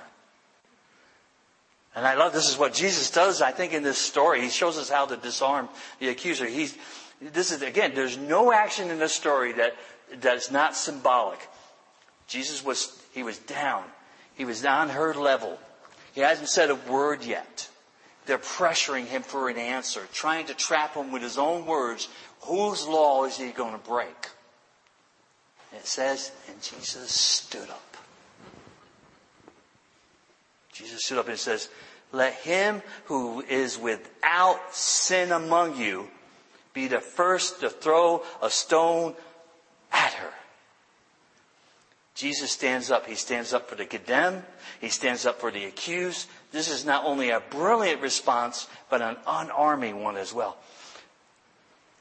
And 1.96 2.06
I 2.06 2.14
love 2.14 2.32
this 2.32 2.48
is 2.48 2.58
what 2.58 2.74
Jesus 2.74 3.10
does, 3.10 3.40
I 3.40 3.52
think, 3.52 3.72
in 3.72 3.82
this 3.82 3.98
story. 3.98 4.40
He 4.40 4.48
shows 4.48 4.78
us 4.78 4.90
how 4.90 5.06
to 5.06 5.16
disarm 5.16 5.68
the 6.00 6.08
accuser. 6.08 6.46
He's, 6.46 6.76
this 7.20 7.52
is, 7.52 7.62
again, 7.62 7.92
there's 7.94 8.16
no 8.16 8.52
action 8.52 8.90
in 8.90 8.98
this 8.98 9.12
story 9.12 9.52
that, 9.52 9.76
that's 10.20 10.50
not 10.50 10.76
symbolic. 10.76 11.38
Jesus 12.26 12.64
was, 12.64 13.00
he 13.12 13.22
was 13.22 13.38
down. 13.38 13.84
He 14.34 14.44
was 14.44 14.64
on 14.64 14.88
her 14.88 15.14
level. 15.14 15.58
He 16.14 16.20
hasn't 16.20 16.48
said 16.48 16.70
a 16.70 16.74
word 16.74 17.24
yet. 17.24 17.68
They're 18.26 18.38
pressuring 18.38 19.06
him 19.06 19.22
for 19.22 19.48
an 19.48 19.58
answer, 19.58 20.00
trying 20.12 20.46
to 20.46 20.54
trap 20.54 20.94
him 20.94 21.12
with 21.12 21.22
his 21.22 21.38
own 21.38 21.66
words. 21.66 22.08
Whose 22.42 22.86
law 22.88 23.24
is 23.24 23.36
he 23.36 23.50
going 23.50 23.72
to 23.72 23.88
break? 23.88 24.28
It 25.72 25.86
says, 25.86 26.32
and 26.48 26.60
Jesus 26.62 27.12
stood 27.12 27.68
up. 27.68 27.93
Jesus 30.84 31.04
stood 31.04 31.18
up 31.18 31.28
and 31.28 31.38
says, 31.38 31.68
let 32.12 32.34
him 32.34 32.82
who 33.06 33.40
is 33.40 33.78
without 33.78 34.74
sin 34.74 35.32
among 35.32 35.78
you 35.78 36.08
be 36.74 36.86
the 36.86 37.00
first 37.00 37.60
to 37.60 37.70
throw 37.70 38.22
a 38.42 38.50
stone 38.50 39.14
at 39.90 40.12
her. 40.12 40.30
Jesus 42.14 42.52
stands 42.52 42.90
up. 42.90 43.06
He 43.06 43.16
stands 43.16 43.52
up 43.52 43.68
for 43.68 43.74
the 43.74 43.86
condemned. 43.86 44.42
He 44.80 44.88
stands 44.88 45.26
up 45.26 45.40
for 45.40 45.50
the 45.50 45.64
accused. 45.64 46.28
This 46.52 46.70
is 46.70 46.84
not 46.84 47.04
only 47.04 47.30
a 47.30 47.40
brilliant 47.40 48.00
response, 48.00 48.68
but 48.88 49.02
an 49.02 49.16
unarming 49.26 50.02
one 50.02 50.16
as 50.16 50.32
well. 50.32 50.56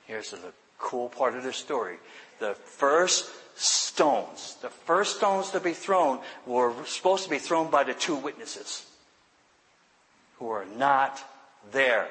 Here's 0.05 0.31
the 0.31 0.53
cool 0.77 1.09
part 1.09 1.35
of 1.35 1.43
the 1.43 1.53
story. 1.53 1.97
The 2.39 2.53
first 2.53 3.31
stones, 3.55 4.57
the 4.61 4.69
first 4.69 5.17
stones 5.17 5.51
to 5.51 5.59
be 5.59 5.73
thrown 5.73 6.19
were 6.45 6.73
supposed 6.85 7.23
to 7.25 7.29
be 7.29 7.39
thrown 7.39 7.69
by 7.69 7.83
the 7.83 7.93
two 7.93 8.15
witnesses 8.15 8.85
who 10.39 10.49
are 10.49 10.65
not 10.77 11.23
there. 11.71 12.07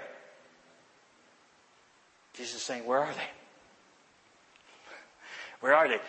Jesus 2.35 2.57
is 2.57 2.63
saying, 2.63 2.87
where 2.87 3.01
are 3.01 3.13
they? 3.13 3.31
Where 5.61 5.75
are 5.75 5.89
they? 5.89 6.01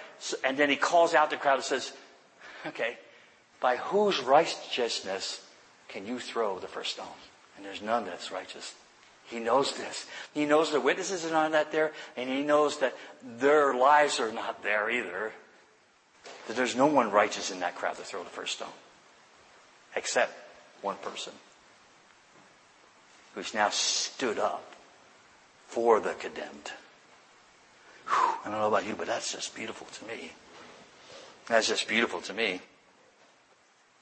And 0.43 0.57
then 0.57 0.69
he 0.69 0.75
calls 0.75 1.13
out 1.13 1.29
the 1.29 1.37
crowd 1.37 1.55
and 1.55 1.63
says, 1.63 1.91
okay, 2.65 2.97
by 3.59 3.77
whose 3.77 4.19
righteousness 4.19 5.45
can 5.87 6.07
you 6.07 6.19
throw 6.19 6.59
the 6.59 6.67
first 6.67 6.93
stone? 6.93 7.05
And 7.55 7.65
there's 7.65 7.81
none 7.81 8.05
that's 8.05 8.31
righteous. 8.31 8.73
He 9.25 9.39
knows 9.39 9.75
this. 9.75 10.05
He 10.33 10.45
knows 10.45 10.71
the 10.71 10.81
witnesses 10.81 11.25
are 11.25 11.49
not 11.49 11.71
there, 11.71 11.91
and 12.17 12.29
he 12.29 12.43
knows 12.43 12.79
that 12.79 12.95
their 13.23 13.73
lives 13.73 14.19
are 14.19 14.31
not 14.31 14.63
there 14.63 14.89
either. 14.89 15.31
That 16.47 16.55
there's 16.55 16.75
no 16.75 16.87
one 16.87 17.11
righteous 17.11 17.51
in 17.51 17.59
that 17.61 17.75
crowd 17.75 17.95
to 17.97 18.03
throw 18.03 18.23
the 18.23 18.29
first 18.29 18.53
stone. 18.53 18.67
Except 19.95 20.33
one 20.81 20.97
person. 20.97 21.33
Who's 23.35 23.53
now 23.53 23.69
stood 23.69 24.37
up 24.37 24.73
for 25.67 25.99
the 25.99 26.13
condemned. 26.13 26.71
Whew, 28.07 28.35
I 28.45 28.49
don't 28.49 28.59
know 28.59 28.67
about 28.67 28.85
you, 28.85 28.95
but 28.95 29.07
that's 29.07 29.31
just 29.31 29.55
beautiful 29.55 29.87
to 29.87 30.05
me. 30.05 30.33
That's 31.47 31.67
just 31.67 31.87
beautiful 31.87 32.21
to 32.21 32.33
me. 32.33 32.61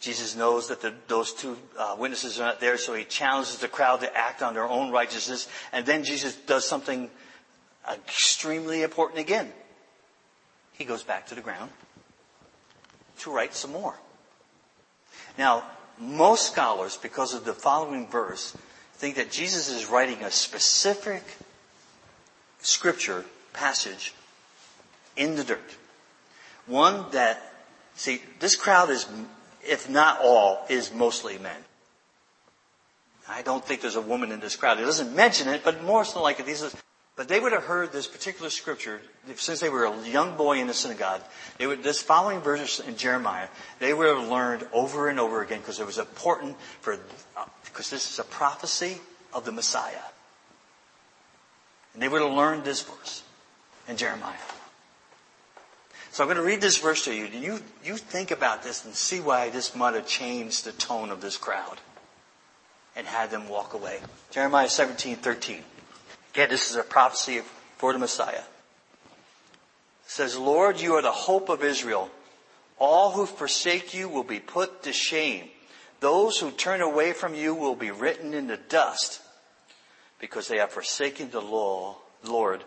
Jesus 0.02 0.36
knows 0.36 0.68
that 0.70 0.82
the, 0.82 0.94
those 1.08 1.32
two 1.32 1.56
uh, 1.78 1.96
witnesses 1.98 2.40
are 2.40 2.48
not 2.48 2.60
there, 2.60 2.78
so 2.78 2.96
he 2.96 3.04
challenges 3.04 3.60
the 3.60 3.68
crowd 3.68 4.02
to 4.02 4.18
act 4.18 4.42
on 4.42 4.56
their 4.56 4.68
own 4.68 4.92
righteousness. 4.92 5.48
And 5.72 5.86
then 5.86 6.04
Jesus 6.04 6.36
does 6.36 6.68
something 6.68 7.10
extremely 7.88 8.82
important 8.82 9.20
again. 9.20 9.54
He 10.74 10.86
goes 10.86 11.04
back 11.04 11.28
to 11.28 11.36
the 11.36 11.42
ground 11.42 11.70
to 13.20 13.32
write 13.32 13.54
some 13.54 13.72
more. 13.72 13.94
Now, 15.38 15.64
most 16.00 16.52
scholars, 16.52 16.98
because 16.98 17.36
of 17.36 17.46
the 17.46 17.54
following 17.54 18.08
verse, 18.08 18.58
think 18.96 19.18
that 19.18 19.30
Jesus 19.30 19.70
is 19.70 19.88
writing 19.88 20.24
a 20.24 20.32
specific 20.32 21.24
scripture 22.60 23.26
passage 23.54 24.16
in 25.16 25.36
the 25.36 25.44
dirt. 25.44 25.78
One 26.66 27.06
that, 27.12 27.54
see, 27.96 28.22
this 28.40 28.56
crowd 28.56 28.90
is, 28.90 29.08
if 29.68 29.90
not 29.90 30.20
all, 30.22 30.66
is 30.70 30.94
mostly 30.94 31.38
men. 31.38 31.58
I 33.28 33.42
don't 33.42 33.64
think 33.64 33.82
there's 33.82 33.96
a 33.96 34.02
woman 34.02 34.32
in 34.32 34.40
this 34.40 34.56
crowd. 34.56 34.80
It 34.80 34.84
doesn't 34.84 35.16
mention 35.16 35.48
it, 35.48 35.64
but 35.64 35.84
more 35.84 36.04
so 36.04 36.22
like 36.22 36.46
these 36.46 36.76
but 37.16 37.28
they 37.28 37.40
would 37.40 37.52
have 37.52 37.66
heard 37.66 37.92
this 37.92 38.08
particular 38.08 38.50
scripture 38.50 39.02
since 39.36 39.60
they 39.60 39.70
were 39.70 39.86
a 39.86 40.08
young 40.08 40.38
boy 40.38 40.60
in 40.60 40.68
the 40.68 40.74
synagogue. 40.74 41.22
They 41.58 41.68
would, 41.68 41.84
this 41.84 42.02
following 42.02 42.40
verse 42.40 42.80
in 42.80 42.96
Jeremiah, 42.96 43.48
they 43.80 43.94
would 43.94 44.08
have 44.08 44.28
learned 44.28 44.68
over 44.74 45.10
and 45.10 45.20
over 45.20 45.42
again 45.42 45.60
because 45.60 45.80
it 45.80 45.86
was 45.86 45.98
important 45.98 46.58
for, 46.80 46.94
uh, 47.38 47.46
because 47.66 47.90
this 47.90 48.12
is 48.12 48.20
a 48.20 48.24
prophecy 48.24 48.98
of 49.34 49.46
the 49.46 49.52
Messiah. 49.52 49.94
And 51.94 52.02
they 52.02 52.08
would 52.08 52.22
have 52.22 52.32
learned 52.32 52.64
this 52.64 52.82
verse 52.82 53.24
in 53.88 53.98
Jeremiah. 53.98 54.34
So 56.12 56.24
I'm 56.24 56.28
going 56.28 56.38
to 56.38 56.44
read 56.44 56.60
this 56.60 56.78
verse 56.78 57.06
to 57.06 57.14
you. 57.14 57.26
You, 57.28 57.62
you 57.86 57.96
think 57.96 58.32
about 58.32 58.64
this 58.64 58.84
and 58.84 58.94
see 58.94 59.22
why 59.22 59.50
this 59.50 59.74
might 59.74 59.96
have 59.96 60.06
changed 60.06 60.66
the 60.66 60.74
tone 60.74 61.10
of 61.10 61.22
this 61.22 61.38
crowd 61.38 61.80
and 62.98 63.08
had 63.08 63.32
them 63.32 63.48
walk 63.48 63.74
away. 63.74 64.00
Jeremiah 64.30 64.68
17, 64.68 65.16
13. 65.16 65.64
Again, 66.34 66.50
this 66.50 66.70
is 66.70 66.76
a 66.76 66.84
prophecy 66.84 67.42
for 67.78 67.94
the 67.94 68.00
Messiah. 68.00 68.44
It 70.04 70.12
says, 70.12 70.38
Lord, 70.38 70.82
you 70.82 70.96
are 70.96 71.02
the 71.02 71.12
hope 71.12 71.48
of 71.48 71.64
Israel. 71.64 72.12
All 72.78 73.12
who 73.12 73.26
forsake 73.26 73.94
you 73.94 74.10
will 74.10 74.26
be 74.26 74.40
put 74.40 74.84
to 74.84 74.92
shame. 74.92 75.48
Those 76.02 76.38
who 76.38 76.52
turn 76.52 76.82
away 76.82 77.14
from 77.14 77.36
you 77.36 77.56
will 77.56 77.76
be 77.76 77.92
written 77.92 78.34
in 78.34 78.48
the 78.48 78.58
dust 78.58 79.22
because 80.20 80.50
they 80.50 80.58
have 80.58 80.72
forsaken 80.72 81.32
the 81.32 81.42
law, 81.42 81.96
Lord, 82.26 82.66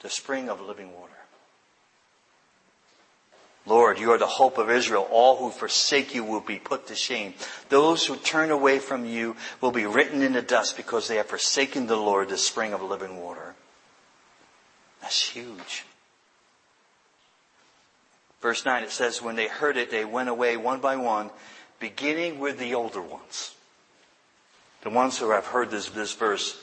the 0.00 0.08
spring 0.08 0.48
of 0.48 0.62
living 0.62 0.94
water. 0.94 1.19
Lord, 3.70 4.00
you 4.00 4.10
are 4.10 4.18
the 4.18 4.26
hope 4.26 4.58
of 4.58 4.68
Israel. 4.68 5.06
All 5.12 5.36
who 5.36 5.50
forsake 5.50 6.12
you 6.12 6.24
will 6.24 6.40
be 6.40 6.58
put 6.58 6.88
to 6.88 6.96
shame. 6.96 7.34
Those 7.68 8.04
who 8.04 8.16
turn 8.16 8.50
away 8.50 8.80
from 8.80 9.06
you 9.06 9.36
will 9.60 9.70
be 9.70 9.86
written 9.86 10.22
in 10.22 10.32
the 10.32 10.42
dust 10.42 10.76
because 10.76 11.06
they 11.06 11.16
have 11.16 11.26
forsaken 11.26 11.86
the 11.86 11.96
Lord, 11.96 12.28
the 12.28 12.36
spring 12.36 12.72
of 12.72 12.82
living 12.82 13.22
water. 13.22 13.54
That's 15.00 15.22
huge. 15.22 15.84
Verse 18.42 18.64
9, 18.64 18.82
it 18.82 18.90
says, 18.90 19.22
when 19.22 19.36
they 19.36 19.46
heard 19.46 19.76
it, 19.76 19.92
they 19.92 20.04
went 20.04 20.28
away 20.28 20.56
one 20.56 20.80
by 20.80 20.96
one, 20.96 21.30
beginning 21.78 22.40
with 22.40 22.58
the 22.58 22.74
older 22.74 23.00
ones. 23.00 23.54
The 24.82 24.90
ones 24.90 25.16
who 25.16 25.30
have 25.30 25.46
heard 25.46 25.70
this, 25.70 25.88
this 25.90 26.12
verse 26.12 26.60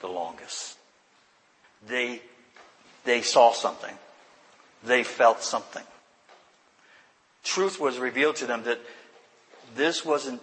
the 0.00 0.08
longest. 0.08 0.76
They 1.86 2.20
they 3.04 3.22
saw 3.22 3.52
something. 3.52 3.94
They 4.84 5.04
felt 5.04 5.42
something. 5.42 5.84
Truth 7.42 7.80
was 7.80 7.98
revealed 7.98 8.36
to 8.36 8.46
them 8.46 8.64
that 8.64 8.80
this 9.74 10.04
wasn't 10.04 10.40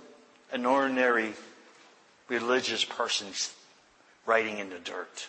an 0.51 0.65
ordinary 0.65 1.33
religious 2.27 2.83
person 2.83 3.27
writing 4.25 4.57
in 4.57 4.69
the 4.69 4.79
dirt. 4.79 5.27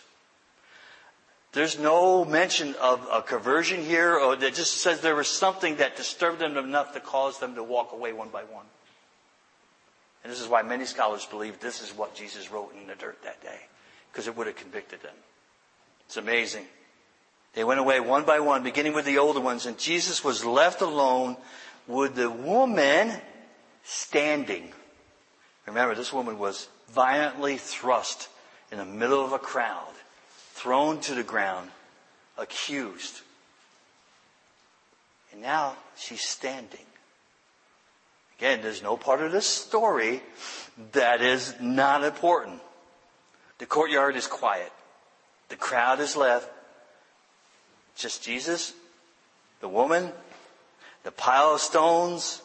There's 1.51 1.79
no 1.79 2.25
mention 2.25 2.75
of 2.75 3.07
a 3.11 3.21
conversion 3.21 3.83
here, 3.83 4.15
or 4.15 4.33
it 4.35 4.53
just 4.53 4.77
says 4.77 5.01
there 5.01 5.15
was 5.15 5.27
something 5.27 5.77
that 5.77 5.97
disturbed 5.97 6.39
them 6.39 6.57
enough 6.57 6.93
to 6.93 6.99
cause 6.99 7.39
them 7.39 7.55
to 7.55 7.63
walk 7.63 7.91
away 7.91 8.13
one 8.13 8.29
by 8.29 8.43
one. 8.43 8.65
And 10.23 10.31
this 10.31 10.41
is 10.41 10.47
why 10.47 10.61
many 10.61 10.85
scholars 10.85 11.25
believe 11.25 11.59
this 11.59 11.81
is 11.81 11.95
what 11.95 12.13
Jesus 12.13 12.51
wrote 12.51 12.75
in 12.79 12.87
the 12.87 12.95
dirt 12.95 13.23
that 13.23 13.41
day, 13.41 13.61
because 14.11 14.27
it 14.27 14.37
would 14.37 14.47
have 14.47 14.57
convicted 14.57 15.01
them. 15.01 15.15
It's 16.05 16.17
amazing. 16.17 16.65
They 17.53 17.63
went 17.63 17.79
away 17.79 17.99
one 17.99 18.25
by 18.25 18.39
one, 18.39 18.63
beginning 18.63 18.93
with 18.93 19.05
the 19.05 19.17
older 19.17 19.39
ones, 19.39 19.65
and 19.65 19.77
Jesus 19.77 20.23
was 20.23 20.45
left 20.45 20.81
alone 20.81 21.35
with 21.87 22.15
the 22.15 22.29
woman 22.29 23.13
standing. 23.83 24.71
Remember, 25.65 25.95
this 25.95 26.13
woman 26.13 26.37
was 26.37 26.67
violently 26.91 27.57
thrust 27.57 28.29
in 28.71 28.77
the 28.77 28.85
middle 28.85 29.23
of 29.23 29.33
a 29.33 29.39
crowd, 29.39 29.93
thrown 30.53 30.99
to 31.01 31.15
the 31.15 31.23
ground, 31.23 31.69
accused. 32.37 33.21
And 35.31 35.41
now 35.41 35.75
she's 35.97 36.23
standing. 36.23 36.85
Again, 38.37 38.61
there's 38.61 38.81
no 38.81 38.95
part 38.95 39.21
of 39.21 39.31
this 39.31 39.45
story 39.45 40.21
that 40.93 41.21
is 41.21 41.55
not 41.59 42.03
important. 42.03 42.61
The 43.57 43.65
courtyard 43.65 44.15
is 44.15 44.27
quiet. 44.27 44.71
The 45.49 45.55
crowd 45.55 45.99
is 45.99 46.15
left. 46.15 46.49
Just 47.99 48.23
Jesus, 48.23 48.73
the 49.59 49.67
woman, 49.67 50.13
the 51.03 51.11
pile 51.11 51.53
of 51.55 51.59
stones, 51.59 52.41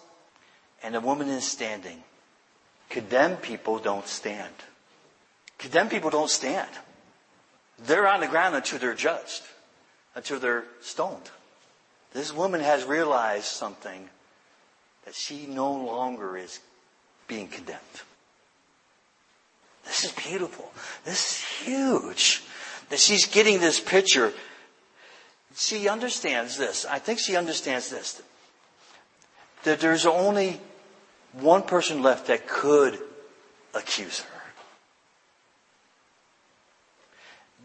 and 0.83 0.97
the 0.97 1.01
woman 1.01 1.29
is 1.29 1.49
standing. 1.49 2.03
Condemned 2.91 3.41
people 3.41 3.79
don't 3.79 4.09
stand. 4.09 4.53
Condemned 5.59 5.91
people 5.91 6.11
don't 6.11 6.29
stand. 6.29 6.69
They're 7.87 8.09
on 8.09 8.21
the 8.21 8.27
ground 8.27 8.57
until 8.57 8.81
they're 8.81 8.95
judged, 8.95 9.43
until 10.17 10.41
they're 10.41 10.65
stoned. 10.81 11.31
This 12.13 12.35
woman 12.35 12.61
has 12.61 12.83
realized 12.85 13.47
something 13.47 14.09
that 15.05 15.15
she 15.15 15.47
no 15.47 15.73
longer 15.73 16.37
is 16.37 16.59
being 17.29 17.47
condemned. 17.47 17.81
This 19.85 20.03
is 20.05 20.11
beautiful. 20.13 20.73
This 21.05 21.31
is 21.31 21.67
huge. 21.67 22.43
That 22.91 22.99
she's 22.99 23.27
getting 23.27 23.61
this 23.61 23.79
picture. 23.79 24.33
She 25.57 25.89
understands 25.89 26.57
this. 26.57 26.85
I 26.85 26.99
think 26.99 27.19
she 27.19 27.37
understands 27.37 27.89
this. 27.89 28.21
That 29.63 29.81
there's 29.81 30.05
only 30.05 30.61
one 31.33 31.63
person 31.63 32.03
left 32.03 32.27
that 32.27 32.49
could 32.49 32.99
accuse 33.73 34.21
her. 34.21 34.35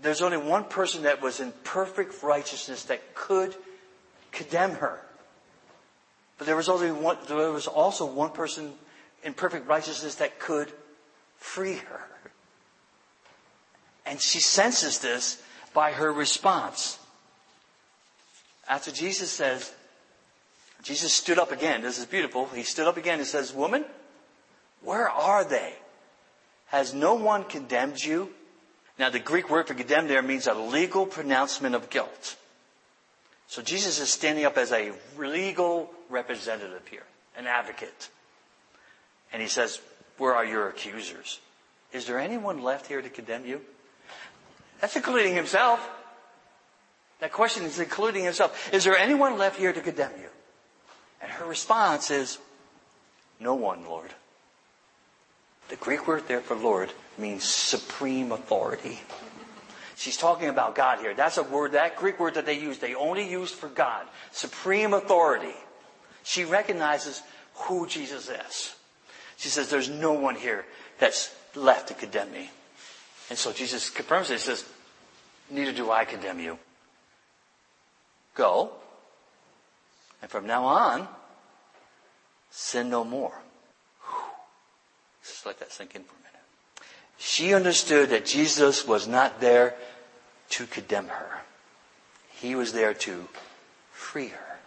There's 0.01 0.21
only 0.21 0.37
one 0.37 0.63
person 0.63 1.03
that 1.03 1.21
was 1.21 1.39
in 1.39 1.51
perfect 1.63 2.23
righteousness 2.23 2.83
that 2.83 3.15
could 3.15 3.55
condemn 4.31 4.71
her. 4.75 5.01
But 6.37 6.47
there 6.47 6.55
was 6.55 6.69
only 6.69 6.91
one, 6.91 7.17
there 7.27 7.51
was 7.51 7.67
also 7.67 8.05
one 8.05 8.31
person 8.31 8.73
in 9.23 9.33
perfect 9.33 9.67
righteousness 9.67 10.15
that 10.15 10.39
could 10.39 10.71
free 11.37 11.75
her. 11.75 12.07
And 14.05 14.21
she 14.21 14.39
senses 14.39 14.99
this 14.99 15.41
by 15.73 15.91
her 15.91 16.13
response. 16.13 16.97
After 18.69 18.91
Jesus 18.91 19.31
says, 19.31 19.73
Jesus 20.83 21.11
stood 21.11 21.39
up 21.39 21.51
again. 21.51 21.81
This 21.81 21.97
is 21.97 22.05
beautiful. 22.05 22.45
He 22.47 22.63
stood 22.63 22.87
up 22.87 22.97
again 22.97 23.17
and 23.17 23.27
says, 23.27 23.53
Woman, 23.53 23.83
where 24.81 25.09
are 25.09 25.43
they? 25.43 25.73
Has 26.67 26.93
no 26.93 27.15
one 27.15 27.43
condemned 27.43 28.01
you? 28.01 28.29
Now, 28.97 29.09
the 29.09 29.19
Greek 29.19 29.49
word 29.49 29.67
for 29.67 29.73
condemned 29.73 30.09
there 30.09 30.21
means 30.21 30.45
a 30.45 30.53
legal 30.53 31.05
pronouncement 31.05 31.73
of 31.73 31.89
guilt. 31.89 32.37
So 33.47 33.61
Jesus 33.61 33.99
is 33.99 34.09
standing 34.09 34.45
up 34.45 34.57
as 34.57 34.71
a 34.71 34.91
legal 35.17 35.89
representative 36.09 36.87
here, 36.87 37.05
an 37.35 37.47
advocate. 37.47 38.09
And 39.33 39.41
he 39.41 39.47
says, 39.47 39.81
Where 40.17 40.35
are 40.35 40.45
your 40.45 40.69
accusers? 40.69 41.39
Is 41.91 42.05
there 42.05 42.19
anyone 42.19 42.61
left 42.61 42.85
here 42.85 43.01
to 43.01 43.09
condemn 43.09 43.45
you? 43.45 43.61
That's 44.79 44.95
including 44.95 45.33
himself. 45.33 45.87
That 47.19 47.31
question 47.31 47.65
is 47.65 47.79
including 47.79 48.23
himself. 48.23 48.73
Is 48.73 48.83
there 48.83 48.97
anyone 48.97 49.37
left 49.37 49.59
here 49.59 49.73
to 49.73 49.81
condemn 49.81 50.11
you? 50.19 50.29
And 51.21 51.31
her 51.31 51.45
response 51.45 52.11
is, 52.11 52.37
No 53.39 53.55
one, 53.55 53.85
Lord. 53.85 54.13
The 55.67 55.75
Greek 55.75 56.07
word 56.07 56.27
there 56.27 56.41
for 56.41 56.55
Lord 56.55 56.91
means 57.17 57.43
supreme 57.43 58.31
authority. 58.31 58.99
She's 59.95 60.17
talking 60.17 60.47
about 60.47 60.75
God 60.75 60.99
here. 60.99 61.13
That's 61.13 61.37
a 61.37 61.43
word, 61.43 61.73
that 61.73 61.97
Greek 61.97 62.19
word 62.19 62.35
that 62.35 62.45
they 62.45 62.57
use, 62.57 62.79
they 62.79 62.95
only 62.95 63.29
used 63.29 63.53
for 63.53 63.67
God. 63.67 64.05
Supreme 64.31 64.93
authority. 64.93 65.53
She 66.23 66.45
recognizes 66.45 67.21
who 67.53 67.85
Jesus 67.85 68.29
is. 68.29 68.75
She 69.37 69.49
says, 69.49 69.69
There's 69.69 69.89
no 69.89 70.13
one 70.13 70.35
here 70.35 70.65
that's 70.99 71.35
left 71.53 71.89
to 71.89 71.93
condemn 71.93 72.31
me. 72.31 72.49
And 73.29 73.37
so 73.37 73.51
Jesus 73.51 73.89
confirms 73.89 74.29
it. 74.29 74.35
He 74.35 74.39
says, 74.39 74.65
Neither 75.49 75.73
do 75.73 75.91
I 75.91 76.05
condemn 76.05 76.39
you. 76.39 76.57
Go. 78.39 78.71
And 80.21 80.31
from 80.31 80.47
now 80.47 80.63
on, 80.63 81.09
sin 82.49 82.89
no 82.89 83.03
more. 83.03 83.33
Just 85.21 85.45
let 85.45 85.59
that 85.59 85.73
sink 85.73 85.93
in 85.93 86.03
for 86.03 86.13
a 86.13 86.23
minute. 86.23 86.87
She 87.17 87.53
understood 87.53 88.11
that 88.11 88.25
Jesus 88.25 88.87
was 88.87 89.09
not 89.09 89.41
there 89.41 89.75
to 90.51 90.65
condemn 90.65 91.09
her. 91.09 91.41
He 92.31 92.55
was 92.55 92.71
there 92.71 92.93
to 92.93 93.27
free 93.91 94.29
her. 94.29 94.57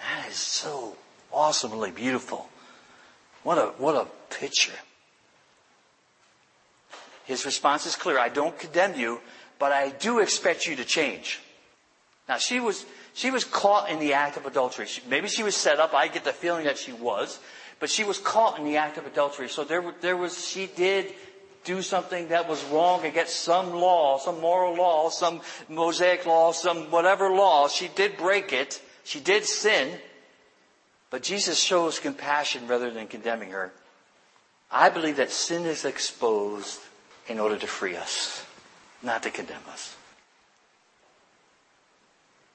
That 0.00 0.30
is 0.30 0.36
so 0.36 0.96
awesomely 1.30 1.90
beautiful. 1.90 2.48
What 3.42 3.58
a, 3.58 3.66
what 3.76 3.94
a 3.94 4.06
picture. 4.34 4.72
His 7.24 7.44
response 7.44 7.84
is 7.84 7.94
clear. 7.94 8.18
I 8.18 8.30
don't 8.30 8.58
condemn 8.58 8.98
you, 8.98 9.20
but 9.62 9.70
I 9.70 9.90
do 9.90 10.18
expect 10.18 10.66
you 10.66 10.74
to 10.74 10.84
change. 10.84 11.38
Now 12.28 12.38
she 12.38 12.58
was, 12.58 12.84
she 13.14 13.30
was 13.30 13.44
caught 13.44 13.90
in 13.90 14.00
the 14.00 14.14
act 14.14 14.36
of 14.36 14.44
adultery. 14.44 14.86
She, 14.86 15.02
maybe 15.08 15.28
she 15.28 15.44
was 15.44 15.54
set 15.54 15.78
up. 15.78 15.94
I 15.94 16.08
get 16.08 16.24
the 16.24 16.32
feeling 16.32 16.64
that 16.64 16.78
she 16.78 16.92
was, 16.92 17.38
but 17.78 17.88
she 17.88 18.02
was 18.02 18.18
caught 18.18 18.58
in 18.58 18.64
the 18.64 18.78
act 18.78 18.98
of 18.98 19.06
adultery. 19.06 19.48
So 19.48 19.62
there, 19.62 19.84
there 20.00 20.16
was, 20.16 20.48
she 20.48 20.66
did 20.66 21.14
do 21.62 21.80
something 21.80 22.26
that 22.30 22.48
was 22.48 22.60
wrong 22.72 23.06
against 23.06 23.36
some 23.38 23.72
law, 23.74 24.18
some 24.18 24.40
moral 24.40 24.74
law, 24.74 25.10
some 25.10 25.40
Mosaic 25.68 26.26
law, 26.26 26.50
some 26.50 26.90
whatever 26.90 27.30
law. 27.30 27.68
She 27.68 27.86
did 27.86 28.16
break 28.16 28.52
it. 28.52 28.82
She 29.04 29.20
did 29.20 29.44
sin. 29.44 29.96
But 31.08 31.22
Jesus 31.22 31.56
shows 31.56 32.00
compassion 32.00 32.66
rather 32.66 32.90
than 32.90 33.06
condemning 33.06 33.52
her. 33.52 33.72
I 34.72 34.88
believe 34.88 35.18
that 35.18 35.30
sin 35.30 35.66
is 35.66 35.84
exposed 35.84 36.80
in 37.28 37.38
order 37.38 37.56
to 37.56 37.66
free 37.68 37.94
us, 37.94 38.44
not 39.02 39.22
to 39.24 39.30
condemn 39.30 39.62
us. 39.70 39.96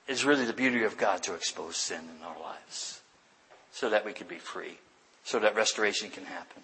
It's 0.08 0.24
really 0.24 0.46
the 0.46 0.54
beauty 0.54 0.84
of 0.84 0.98
God 0.98 1.24
to 1.24 1.34
expose 1.34 1.76
sin 1.76 2.00
in 2.18 2.26
our 2.26 2.40
lives 2.40 3.02
so 3.72 3.90
that 3.90 4.06
we 4.06 4.14
can 4.14 4.28
be 4.28 4.38
free, 4.38 4.78
so 5.24 5.40
that 5.40 5.56
restoration 5.56 6.10
can 6.10 6.26
happen. 6.26 6.64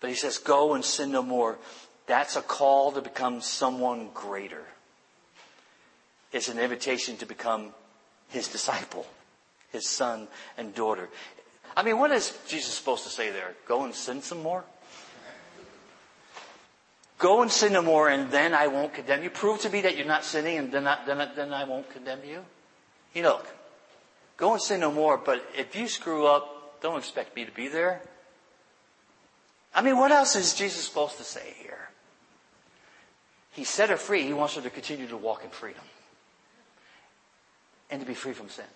But 0.00 0.10
he 0.10 0.16
says, 0.16 0.38
go 0.38 0.74
and 0.74 0.84
sin 0.84 1.12
no 1.12 1.22
more. 1.22 1.56
That's 2.06 2.36
a 2.36 2.42
call 2.42 2.92
to 2.92 3.00
become 3.00 3.40
someone 3.40 4.10
greater. 4.12 4.64
It's 6.32 6.48
an 6.48 6.58
invitation 6.58 7.16
to 7.18 7.26
become 7.26 7.72
his 8.28 8.48
disciple, 8.48 9.06
his 9.72 9.88
son 9.88 10.28
and 10.58 10.74
daughter. 10.74 11.08
I 11.76 11.82
mean, 11.82 11.98
what 11.98 12.10
is 12.10 12.36
Jesus 12.48 12.74
supposed 12.74 13.04
to 13.04 13.10
say 13.10 13.30
there? 13.30 13.54
Go 13.66 13.84
and 13.84 13.94
sin 13.94 14.20
some 14.22 14.42
more? 14.42 14.64
Go 17.18 17.40
and 17.42 17.50
sin 17.50 17.72
no 17.72 17.82
more, 17.82 18.08
and 18.08 18.30
then 18.30 18.52
I 18.52 18.66
won't 18.66 18.92
condemn 18.92 19.22
you. 19.22 19.30
Prove 19.30 19.60
to 19.60 19.70
me 19.70 19.80
that 19.82 19.96
you're 19.96 20.06
not 20.06 20.24
sinning, 20.24 20.58
and 20.58 20.72
then 20.72 20.86
I, 20.86 21.04
then 21.06 21.20
I, 21.20 21.34
then 21.34 21.52
I 21.52 21.64
won't 21.64 21.88
condemn 21.90 22.20
you. 22.24 22.44
You 23.14 23.22
know, 23.22 23.40
go 24.36 24.52
and 24.52 24.60
sin 24.60 24.80
no 24.80 24.92
more, 24.92 25.16
but 25.16 25.42
if 25.56 25.74
you 25.74 25.88
screw 25.88 26.26
up, 26.26 26.80
don't 26.82 26.98
expect 26.98 27.34
me 27.34 27.46
to 27.46 27.52
be 27.52 27.68
there. 27.68 28.02
I 29.74 29.82
mean, 29.82 29.96
what 29.96 30.12
else 30.12 30.36
is 30.36 30.54
Jesus 30.54 30.84
supposed 30.84 31.16
to 31.16 31.24
say 31.24 31.54
here? 31.58 31.88
He 33.52 33.64
set 33.64 33.88
her 33.88 33.96
free. 33.96 34.22
He 34.22 34.34
wants 34.34 34.54
her 34.56 34.60
to 34.60 34.70
continue 34.70 35.06
to 35.08 35.16
walk 35.16 35.42
in 35.42 35.50
freedom 35.50 35.82
and 37.90 38.00
to 38.00 38.06
be 38.06 38.14
free 38.14 38.34
from 38.34 38.50
sin. 38.50 38.66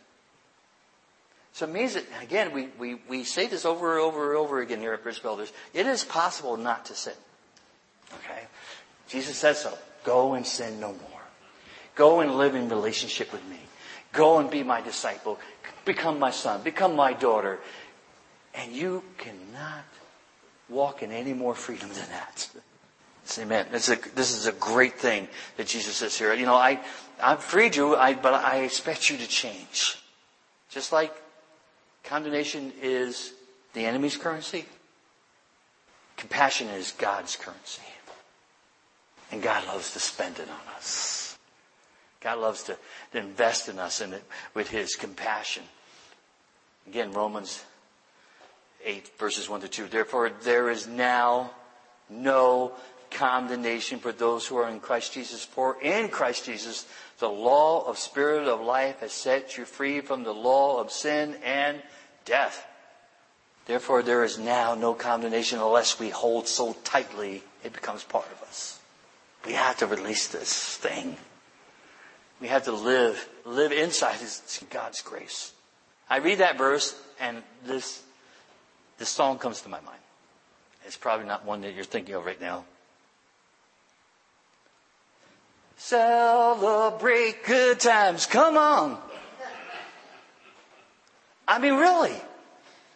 So 1.53 1.67
it 1.67 1.73
means 1.73 1.95
that, 1.95 2.05
again, 2.23 2.53
we, 2.53 2.69
we, 2.79 2.95
we 3.09 3.25
say 3.25 3.47
this 3.47 3.67
over 3.67 3.97
and 3.97 4.01
over 4.01 4.31
and 4.31 4.39
over 4.39 4.61
again 4.61 4.81
here 4.81 4.95
at 4.95 5.03
Bridge 5.03 5.21
Builders. 5.21 5.53
It 5.75 5.87
is 5.87 6.05
possible 6.05 6.57
not 6.57 6.87
to 6.87 6.95
sin. 6.95 7.13
Okay? 8.15 8.43
Jesus 9.09 9.37
says 9.37 9.61
so. 9.61 9.77
Go 10.05 10.35
and 10.35 10.47
sin 10.47 10.81
no 10.81 10.89
more. 10.89 11.21
Go 11.95 12.21
and 12.21 12.37
live 12.37 12.55
in 12.55 12.69
relationship 12.69 13.33
with 13.33 13.45
me. 13.49 13.59
Go 14.13 14.39
and 14.39 14.51
be 14.51 14.63
my 14.63 14.81
disciple. 14.81 15.39
Become 15.85 16.19
my 16.19 16.31
son. 16.31 16.63
Become 16.63 16.97
my 16.97 17.13
daughter. 17.13 17.59
And 18.55 18.73
you 18.73 19.03
cannot 19.19 19.85
walk 20.69 21.03
in 21.03 21.13
any 21.13 21.35
more 21.35 21.55
freedom 21.55 21.89
than 21.89 22.09
that. 22.11 22.49
Amen. 23.39 23.67
This 23.71 23.89
is, 23.89 23.99
a, 23.99 24.15
this 24.15 24.37
is 24.37 24.47
a 24.47 24.53
great 24.53 24.99
thing 24.99 25.29
that 25.57 25.67
Jesus 25.67 25.97
says 25.97 26.19
here. 26.19 26.35
You 26.35 26.47
know, 26.47 26.55
I, 26.55 26.81
I've 27.23 27.43
freed 27.43 27.77
you, 27.77 27.95
I, 27.95 28.15
but 28.15 28.35
I 28.35 28.63
expect 28.63 29.09
you 29.09 29.19
to 29.19 29.27
change. 29.27 29.99
Just 30.69 30.93
like 30.93 31.13
condemnation 32.03 32.73
is 32.83 33.33
the 33.73 33.85
enemy's 33.85 34.17
currency, 34.17 34.65
compassion 36.17 36.69
is 36.69 36.93
God's 36.93 37.37
currency. 37.37 37.83
And 39.33 39.43
God 39.43 39.67
loves 39.67 39.93
to 39.93 40.01
spend 40.01 40.39
it 40.39 40.49
on 40.49 40.75
us. 40.75 41.39
God 42.21 42.39
loves 42.39 42.65
to, 42.65 42.77
to 43.13 43.19
invest 43.19 43.69
in 43.69 43.79
us 43.79 44.01
it 44.01 44.25
with 44.55 44.69
His 44.69 44.97
compassion. 44.97 45.63
Again, 46.87 47.13
Romans 47.13 47.63
8 48.85 49.11
verses 49.19 49.49
1 49.49 49.61
to 49.63 49.69
2. 49.69 49.87
Therefore, 49.89 50.31
there 50.43 50.71
is 50.71 50.87
now 50.87 51.51
no 52.09 52.73
condemnation 53.11 53.99
for 53.99 54.13
those 54.13 54.47
who 54.47 54.57
are 54.57 54.69
in 54.69 54.81
Christ 54.81 55.13
Jesus. 55.13 55.45
For 55.45 55.81
in 55.81 56.09
Christ 56.09 56.45
Jesus, 56.47 56.87
the 57.19 57.29
law 57.29 57.87
of 57.87 57.99
spirit 57.99 58.49
of 58.49 58.61
life 58.61 59.01
has 59.01 59.13
set 59.13 59.57
you 59.57 59.65
free 59.65 60.01
from 60.01 60.23
the 60.23 60.35
law 60.35 60.81
of 60.81 60.91
sin 60.91 61.37
and 61.45 61.83
death. 62.25 62.67
Therefore, 63.67 64.03
there 64.03 64.25
is 64.25 64.39
now 64.39 64.75
no 64.75 64.95
condemnation 64.95 65.59
unless 65.59 66.01
we 66.01 66.11
hold 66.11 66.49
so 66.49 66.77
tightly 66.85 67.43
it 67.63 67.73
becomes 67.73 68.03
part 68.03 68.27
of 68.33 68.43
us. 68.43 68.80
We 69.47 69.53
have 69.55 69.79
to 69.79 69.87
release 69.87 70.29
this 70.29 70.77
thing. 70.77 71.17
We 72.41 72.49
have 72.49 72.65
to 72.65 72.73
live, 72.73 73.29
live 73.45 73.73
inside 73.73 74.19
God's 74.71 75.03
grace. 75.03 75.53
I 76.09 76.19
read 76.19 76.39
that 76.39 76.59
verse 76.59 77.01
and 77.21 77.43
this, 77.65 78.03
this 78.99 79.09
song 79.09 79.39
comes 79.39 79.61
to 79.63 79.69
my 79.69 79.81
mind. 79.81 80.01
It's 80.87 80.97
probably 80.97 81.27
not 81.27 81.45
one 81.45 81.61
that 81.63 81.75
you're 81.75 81.85
thinking 81.85 82.15
of 82.15 82.25
right 82.25 82.41
now. 82.41 82.65
Celebrate 85.77 87.45
good 87.45 87.81
times. 87.81 88.27
Come 88.27 88.57
on. 88.57 88.99
I 91.49 91.59
mean, 91.59 91.75
really. 91.75 92.15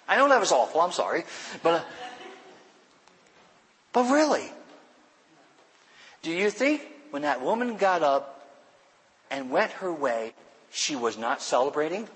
I 0.06 0.16
know 0.16 0.28
that 0.28 0.40
was 0.40 0.52
awful. 0.52 0.80
I'm 0.80 0.92
sorry. 0.92 1.24
But, 1.62 1.84
but 3.92 4.10
really. 4.10 4.50
Do 6.24 6.32
you 6.32 6.50
think 6.50 6.80
when 7.10 7.22
that 7.22 7.42
woman 7.42 7.76
got 7.76 8.02
up 8.02 8.48
and 9.30 9.50
went 9.50 9.72
her 9.72 9.92
way, 9.92 10.32
she 10.72 10.96
was 10.96 11.18
not 11.18 11.42
celebrating? 11.42 12.08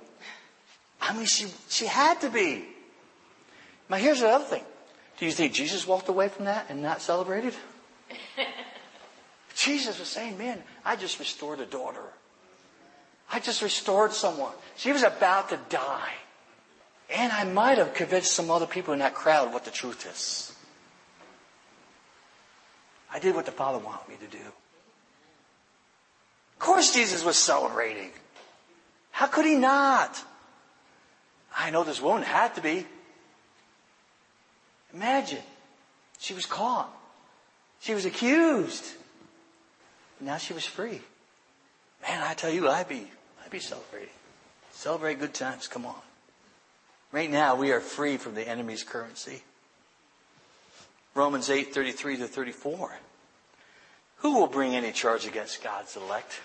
I 1.01 1.15
mean, 1.15 1.27
she, 1.27 1.47
she 1.69 1.85
had 1.85 2.23
to 2.23 2.31
be. 2.31 2.65
Now 3.91 3.99
here's 3.99 4.21
the 4.21 4.29
other 4.29 4.47
thing. 4.47 4.65
Do 5.19 5.27
you 5.27 5.33
think 5.33 5.53
Jesus 5.53 5.87
walked 5.87 6.09
away 6.09 6.29
from 6.29 6.47
that 6.47 6.67
and 6.71 6.83
not 6.83 7.03
celebrated? 7.03 7.55
Jesus 9.55 9.99
was 9.99 10.09
saying, 10.09 10.39
man, 10.39 10.63
I 10.87 10.97
just 10.97 11.19
restored 11.19 11.61
a 11.61 11.67
daughter. 11.67 12.01
I 13.31 13.41
just 13.41 13.61
restored 13.61 14.13
someone. 14.15 14.53
She 14.77 14.91
was 14.91 15.03
about 15.03 15.51
to 15.51 15.59
die. 15.69 16.15
And 17.15 17.31
I 17.31 17.45
might 17.45 17.77
have 17.77 17.93
convinced 17.93 18.33
some 18.33 18.51
other 18.51 18.67
people 18.67 18.95
in 18.95 19.01
that 19.01 19.15
crowd 19.15 19.53
what 19.53 19.67
the 19.67 19.71
truth 19.71 20.07
is. 20.11 20.55
I 23.13 23.19
did 23.19 23.35
what 23.35 23.47
the 23.47 23.53
Father 23.53 23.79
wanted 23.79 24.09
me 24.09 24.17
to 24.17 24.37
do. 24.37 24.45
Of 26.55 26.59
course 26.59 26.93
Jesus 26.93 27.25
was 27.25 27.37
celebrating. 27.37 28.11
How 29.11 29.27
could 29.27 29.47
he 29.47 29.57
not? 29.57 30.23
I 31.57 31.71
know 31.71 31.85
this 31.85 32.01
woman 32.01 32.23
had 32.23 32.55
to 32.57 32.61
be. 32.61 32.87
Imagine. 34.93 35.43
She 36.19 36.35
was 36.35 36.47
caught. 36.47 36.93
She 37.81 37.95
was 37.95 38.05
accused. 38.05 38.85
Now 40.21 40.37
she 40.37 40.53
was 40.53 40.65
free. 40.65 41.01
Man, 42.03 42.23
I 42.23 42.35
tell 42.35 42.51
you, 42.51 42.69
I'd 42.69 42.89
be, 42.89 43.09
I'd 43.45 43.51
be 43.51 43.61
celebrating. 43.61 44.09
Celebrate 44.73 45.19
good 45.21 45.35
times. 45.35 45.69
Come 45.69 45.87
on. 45.87 45.95
Right 47.11 47.31
now, 47.31 47.55
we 47.57 47.73
are 47.73 47.81
free 47.81 48.17
from 48.17 48.35
the 48.35 48.47
enemy's 48.47 48.83
currency. 48.83 49.43
Romans 51.15 51.51
8, 51.51 51.75
33 51.75 52.19
to 52.19 52.27
34. 52.27 52.99
Who 54.19 54.39
will 54.39 54.47
bring 54.47 54.75
any 54.75 54.93
charge 54.93 55.27
against 55.27 55.63
God's 55.63 55.97
elect? 55.97 56.41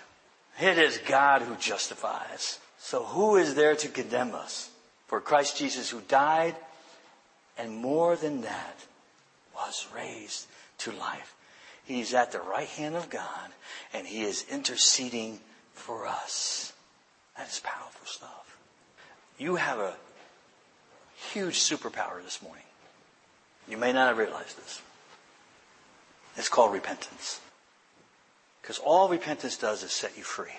It 0.60 0.78
is 0.78 0.98
God 0.98 1.42
who 1.42 1.56
justifies. 1.56 2.58
So 2.78 3.02
who 3.04 3.36
is 3.36 3.54
there 3.54 3.74
to 3.76 3.88
condemn 3.88 4.34
us? 4.34 4.70
For 5.06 5.20
Christ 5.20 5.58
Jesus 5.58 5.90
who 5.90 6.00
died 6.02 6.54
and 7.58 7.76
more 7.76 8.16
than 8.16 8.42
that 8.42 8.76
was 9.54 9.86
raised 9.94 10.46
to 10.78 10.92
life. 10.92 11.34
He's 11.84 12.14
at 12.14 12.32
the 12.32 12.40
right 12.40 12.68
hand 12.68 12.96
of 12.96 13.10
God 13.10 13.50
and 13.92 14.06
he 14.06 14.22
is 14.22 14.44
interceding 14.50 15.40
for 15.72 16.06
us. 16.06 16.72
That 17.36 17.48
is 17.48 17.60
powerful 17.60 18.06
stuff. 18.06 18.56
You 19.38 19.56
have 19.56 19.78
a 19.78 19.94
huge 21.32 21.58
superpower 21.58 22.22
this 22.22 22.40
morning. 22.42 22.62
You 23.68 23.76
may 23.76 23.92
not 23.92 24.08
have 24.08 24.18
realized 24.18 24.58
this. 24.58 24.82
It's 26.36 26.48
called 26.48 26.72
repentance. 26.72 27.40
Because 28.60 28.78
all 28.78 29.08
repentance 29.08 29.56
does 29.56 29.82
is 29.82 29.92
set 29.92 30.16
you 30.16 30.22
free. 30.22 30.56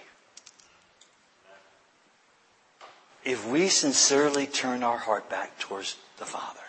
If 3.24 3.48
we 3.48 3.70
sincerely 3.70 4.46
turn 4.46 4.84
our 4.84 5.00
heart 5.00 5.30
back 5.30 5.58
towards 5.58 5.98
the 6.18 6.26
Father, 6.26 6.60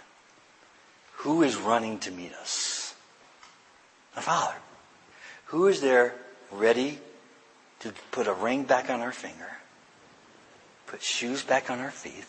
who 1.18 1.42
is 1.42 1.56
running 1.56 1.98
to 2.00 2.10
meet 2.10 2.32
us? 2.32 2.94
The 4.14 4.22
Father. 4.22 4.56
Who 5.46 5.66
is 5.66 5.80
there 5.80 6.14
ready 6.50 6.98
to 7.80 7.92
put 8.10 8.26
a 8.26 8.32
ring 8.32 8.64
back 8.64 8.90
on 8.90 9.00
our 9.00 9.12
finger, 9.12 9.58
put 10.86 11.02
shoes 11.02 11.42
back 11.42 11.70
on 11.70 11.78
our 11.78 11.90
feet, 11.90 12.24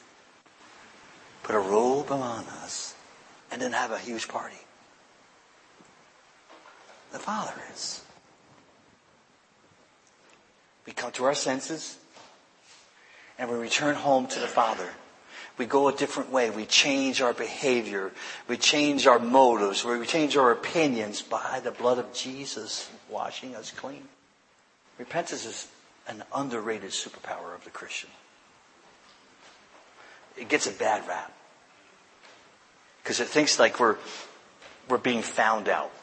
put 1.43 1.55
a 1.55 1.59
robe 1.59 2.11
on 2.11 2.43
us, 2.63 2.95
and 3.51 3.61
then 3.61 3.71
have 3.71 3.91
a 3.91 3.99
huge 3.99 4.27
party? 4.27 4.57
The 7.11 7.19
Father 7.19 7.53
is. 7.73 8.03
We 10.85 10.93
come 10.93 11.11
to 11.13 11.25
our 11.25 11.35
senses 11.35 11.97
and 13.37 13.49
we 13.49 13.57
return 13.57 13.95
home 13.95 14.27
to 14.27 14.39
the 14.39 14.47
Father. 14.47 14.89
We 15.57 15.65
go 15.65 15.87
a 15.87 15.93
different 15.93 16.31
way. 16.31 16.49
We 16.49 16.65
change 16.65 17.21
our 17.21 17.33
behavior. 17.33 18.11
We 18.47 18.57
change 18.57 19.07
our 19.07 19.19
motives. 19.19 19.83
We 19.83 20.05
change 20.05 20.37
our 20.37 20.51
opinions 20.51 21.21
by 21.21 21.59
the 21.63 21.71
blood 21.71 21.97
of 21.97 22.13
Jesus 22.13 22.89
washing 23.09 23.55
us 23.55 23.71
clean. 23.71 24.07
Repentance 24.97 25.45
is 25.45 25.67
an 26.07 26.23
underrated 26.33 26.91
superpower 26.91 27.55
of 27.55 27.63
the 27.63 27.69
Christian. 27.69 28.09
It 30.37 30.47
gets 30.47 30.67
a 30.67 30.71
bad 30.71 31.07
rap. 31.07 31.33
Because 33.07 33.21
it 33.21 33.29
thinks 33.29 33.57
like 33.57 33.79
we're, 33.79 33.95
we're 34.89 34.97
being 34.97 35.21
found 35.21 35.69
out. 35.69 35.93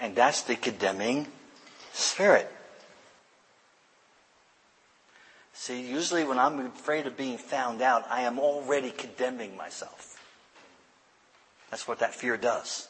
And 0.00 0.14
that's 0.14 0.42
the 0.42 0.54
condemning 0.54 1.26
spirit. 1.92 2.48
See, 5.54 5.80
usually 5.80 6.22
when 6.22 6.38
I'm 6.38 6.66
afraid 6.66 7.08
of 7.08 7.16
being 7.16 7.36
found 7.36 7.82
out, 7.82 8.06
I 8.08 8.20
am 8.20 8.38
already 8.38 8.92
condemning 8.92 9.56
myself. 9.56 10.22
That's 11.72 11.88
what 11.88 11.98
that 11.98 12.14
fear 12.14 12.36
does. 12.36 12.86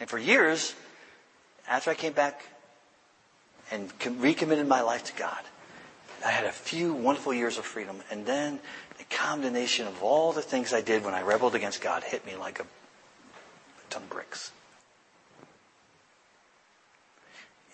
And 0.00 0.08
for 0.08 0.18
years, 0.18 0.74
after 1.68 1.90
I 1.90 1.94
came 1.94 2.14
back 2.14 2.46
and 3.70 3.92
recommitted 4.22 4.66
my 4.66 4.80
life 4.80 5.04
to 5.04 5.12
God, 5.18 5.42
I 6.24 6.30
had 6.30 6.44
a 6.46 6.52
few 6.52 6.94
wonderful 6.94 7.34
years 7.34 7.58
of 7.58 7.66
freedom. 7.66 7.98
And 8.10 8.24
then 8.24 8.58
the 8.98 9.04
combination 9.04 9.86
of 9.86 10.02
all 10.02 10.32
the 10.32 10.42
things 10.42 10.72
I 10.72 10.80
did 10.80 11.04
when 11.04 11.14
I 11.14 11.20
rebelled 11.20 11.54
against 11.54 11.80
God 11.80 12.02
hit 12.02 12.26
me 12.26 12.36
like 12.36 12.60
a, 12.60 12.62
a 12.62 13.90
ton 13.90 14.02
of 14.02 14.10
bricks. 14.10 14.52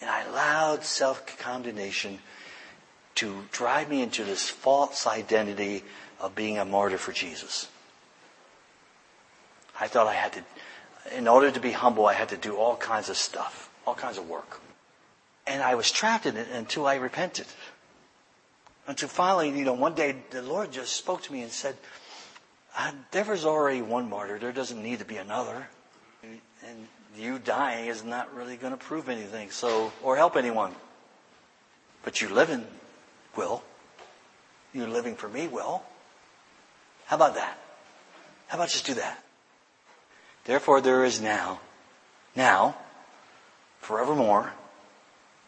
And 0.00 0.10
I 0.10 0.24
allowed 0.24 0.84
self-condemnation 0.84 2.18
to 3.16 3.44
drive 3.52 3.88
me 3.88 4.02
into 4.02 4.24
this 4.24 4.50
false 4.50 5.06
identity 5.06 5.84
of 6.18 6.34
being 6.34 6.58
a 6.58 6.64
martyr 6.64 6.98
for 6.98 7.12
Jesus. 7.12 7.68
I 9.78 9.86
thought 9.86 10.06
I 10.06 10.14
had 10.14 10.32
to, 10.32 10.44
in 11.16 11.28
order 11.28 11.50
to 11.50 11.60
be 11.60 11.72
humble, 11.72 12.06
I 12.06 12.14
had 12.14 12.30
to 12.30 12.36
do 12.36 12.56
all 12.56 12.76
kinds 12.76 13.08
of 13.08 13.16
stuff, 13.16 13.70
all 13.86 13.94
kinds 13.94 14.18
of 14.18 14.28
work. 14.28 14.60
And 15.46 15.62
I 15.62 15.74
was 15.74 15.90
trapped 15.90 16.26
in 16.26 16.36
it 16.36 16.48
until 16.52 16.86
I 16.86 16.96
repented. 16.96 17.46
Until 18.86 19.08
finally, 19.08 19.50
you 19.50 19.64
know, 19.64 19.74
one 19.74 19.94
day 19.94 20.16
the 20.30 20.42
Lord 20.42 20.72
just 20.72 20.96
spoke 20.96 21.22
to 21.22 21.32
me 21.32 21.42
and 21.42 21.52
said, 21.52 21.76
there 23.10 23.24
was 23.24 23.44
already 23.44 23.82
one 23.82 24.08
martyr. 24.08 24.38
There 24.38 24.52
doesn't 24.52 24.82
need 24.82 24.98
to 24.98 25.04
be 25.04 25.16
another. 25.16 25.68
And 26.22 26.88
you 27.16 27.38
dying 27.38 27.86
is 27.86 28.02
not 28.02 28.34
really 28.34 28.56
going 28.56 28.72
to 28.72 28.78
prove 28.78 29.08
anything, 29.08 29.50
so, 29.50 29.92
or 30.02 30.16
help 30.16 30.36
anyone. 30.36 30.74
But 32.02 32.20
you 32.20 32.28
living 32.28 32.66
will. 33.36 33.62
You 34.72 34.86
living 34.86 35.14
for 35.14 35.28
me 35.28 35.48
will. 35.48 35.82
How 37.06 37.16
about 37.16 37.34
that? 37.34 37.58
How 38.48 38.56
about 38.56 38.70
just 38.70 38.86
do 38.86 38.94
that? 38.94 39.22
Therefore 40.44 40.80
there 40.80 41.04
is 41.04 41.20
now, 41.20 41.60
now, 42.34 42.76
forevermore, 43.80 44.52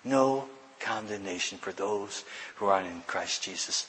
no 0.05 0.49
condemnation 0.85 1.59
for 1.59 1.73
those 1.73 2.25
who 2.57 2.67
are 2.67 2.81
in 2.81 3.03
Christ 3.07 3.43
Jesus. 3.43 3.89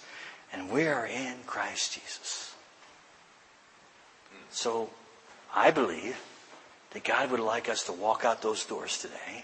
And 0.54 0.72
we 0.72 0.88
are 0.88 1.06
in 1.06 1.36
Christ 1.46 1.94
Jesus. 1.94 2.56
So 4.50 4.90
I 5.54 5.72
believe 5.72 6.18
that 6.92 7.04
God 7.04 7.30
would 7.32 7.42
like 7.42 7.68
us 7.68 7.84
to 7.84 7.92
walk 7.92 8.24
out 8.24 8.42
those 8.42 8.64
doors 8.66 8.98
today 9.02 9.44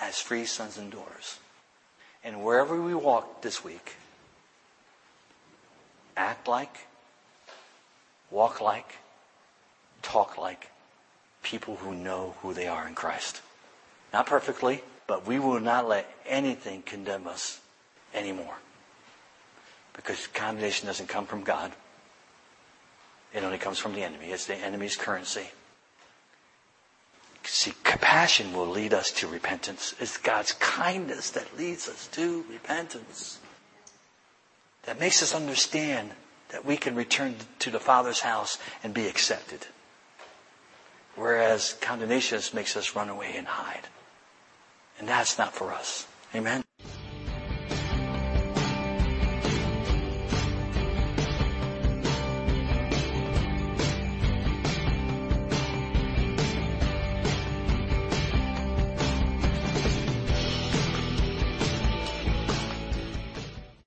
as 0.00 0.20
free 0.20 0.44
sons 0.44 0.78
and 0.78 0.90
daughters. 0.90 1.38
And 2.22 2.44
wherever 2.44 2.80
we 2.80 2.94
walk 2.94 3.42
this 3.42 3.64
week, 3.64 3.94
act 6.16 6.46
like, 6.46 6.86
walk 8.30 8.60
like, 8.60 8.96
talk 10.02 10.38
like 10.38 10.70
people 11.42 11.76
who 11.76 11.94
know 11.94 12.34
who 12.42 12.54
they 12.54 12.68
are 12.68 12.86
in 12.86 12.94
Christ. 12.94 13.42
Not 14.12 14.26
perfectly, 14.26 14.82
but 15.06 15.26
we 15.26 15.38
will 15.38 15.60
not 15.60 15.88
let 15.88 16.10
anything 16.26 16.82
condemn 16.82 17.26
us 17.26 17.60
anymore. 18.14 18.56
Because 19.92 20.26
condemnation 20.28 20.86
doesn't 20.86 21.08
come 21.08 21.26
from 21.26 21.42
God. 21.42 21.72
It 23.32 23.42
only 23.42 23.58
comes 23.58 23.78
from 23.78 23.94
the 23.94 24.02
enemy. 24.02 24.26
It's 24.26 24.46
the 24.46 24.54
enemy's 24.54 24.96
currency. 24.96 25.50
See, 27.44 27.74
compassion 27.84 28.52
will 28.52 28.66
lead 28.66 28.92
us 28.92 29.10
to 29.12 29.28
repentance. 29.28 29.94
It's 30.00 30.16
God's 30.16 30.52
kindness 30.52 31.30
that 31.30 31.56
leads 31.56 31.88
us 31.88 32.08
to 32.08 32.44
repentance. 32.50 33.38
That 34.84 34.98
makes 34.98 35.22
us 35.22 35.34
understand 35.34 36.10
that 36.48 36.64
we 36.64 36.76
can 36.76 36.94
return 36.94 37.36
to 37.60 37.70
the 37.70 37.80
Father's 37.80 38.20
house 38.20 38.58
and 38.82 38.92
be 38.92 39.06
accepted. 39.06 39.66
Whereas 41.14 41.74
condemnation 41.80 42.40
makes 42.52 42.76
us 42.76 42.96
run 42.96 43.08
away 43.08 43.34
and 43.36 43.46
hide. 43.46 43.88
And 44.98 45.08
that's 45.08 45.38
not 45.38 45.54
for 45.54 45.72
us. 45.72 46.06
Amen? 46.34 46.65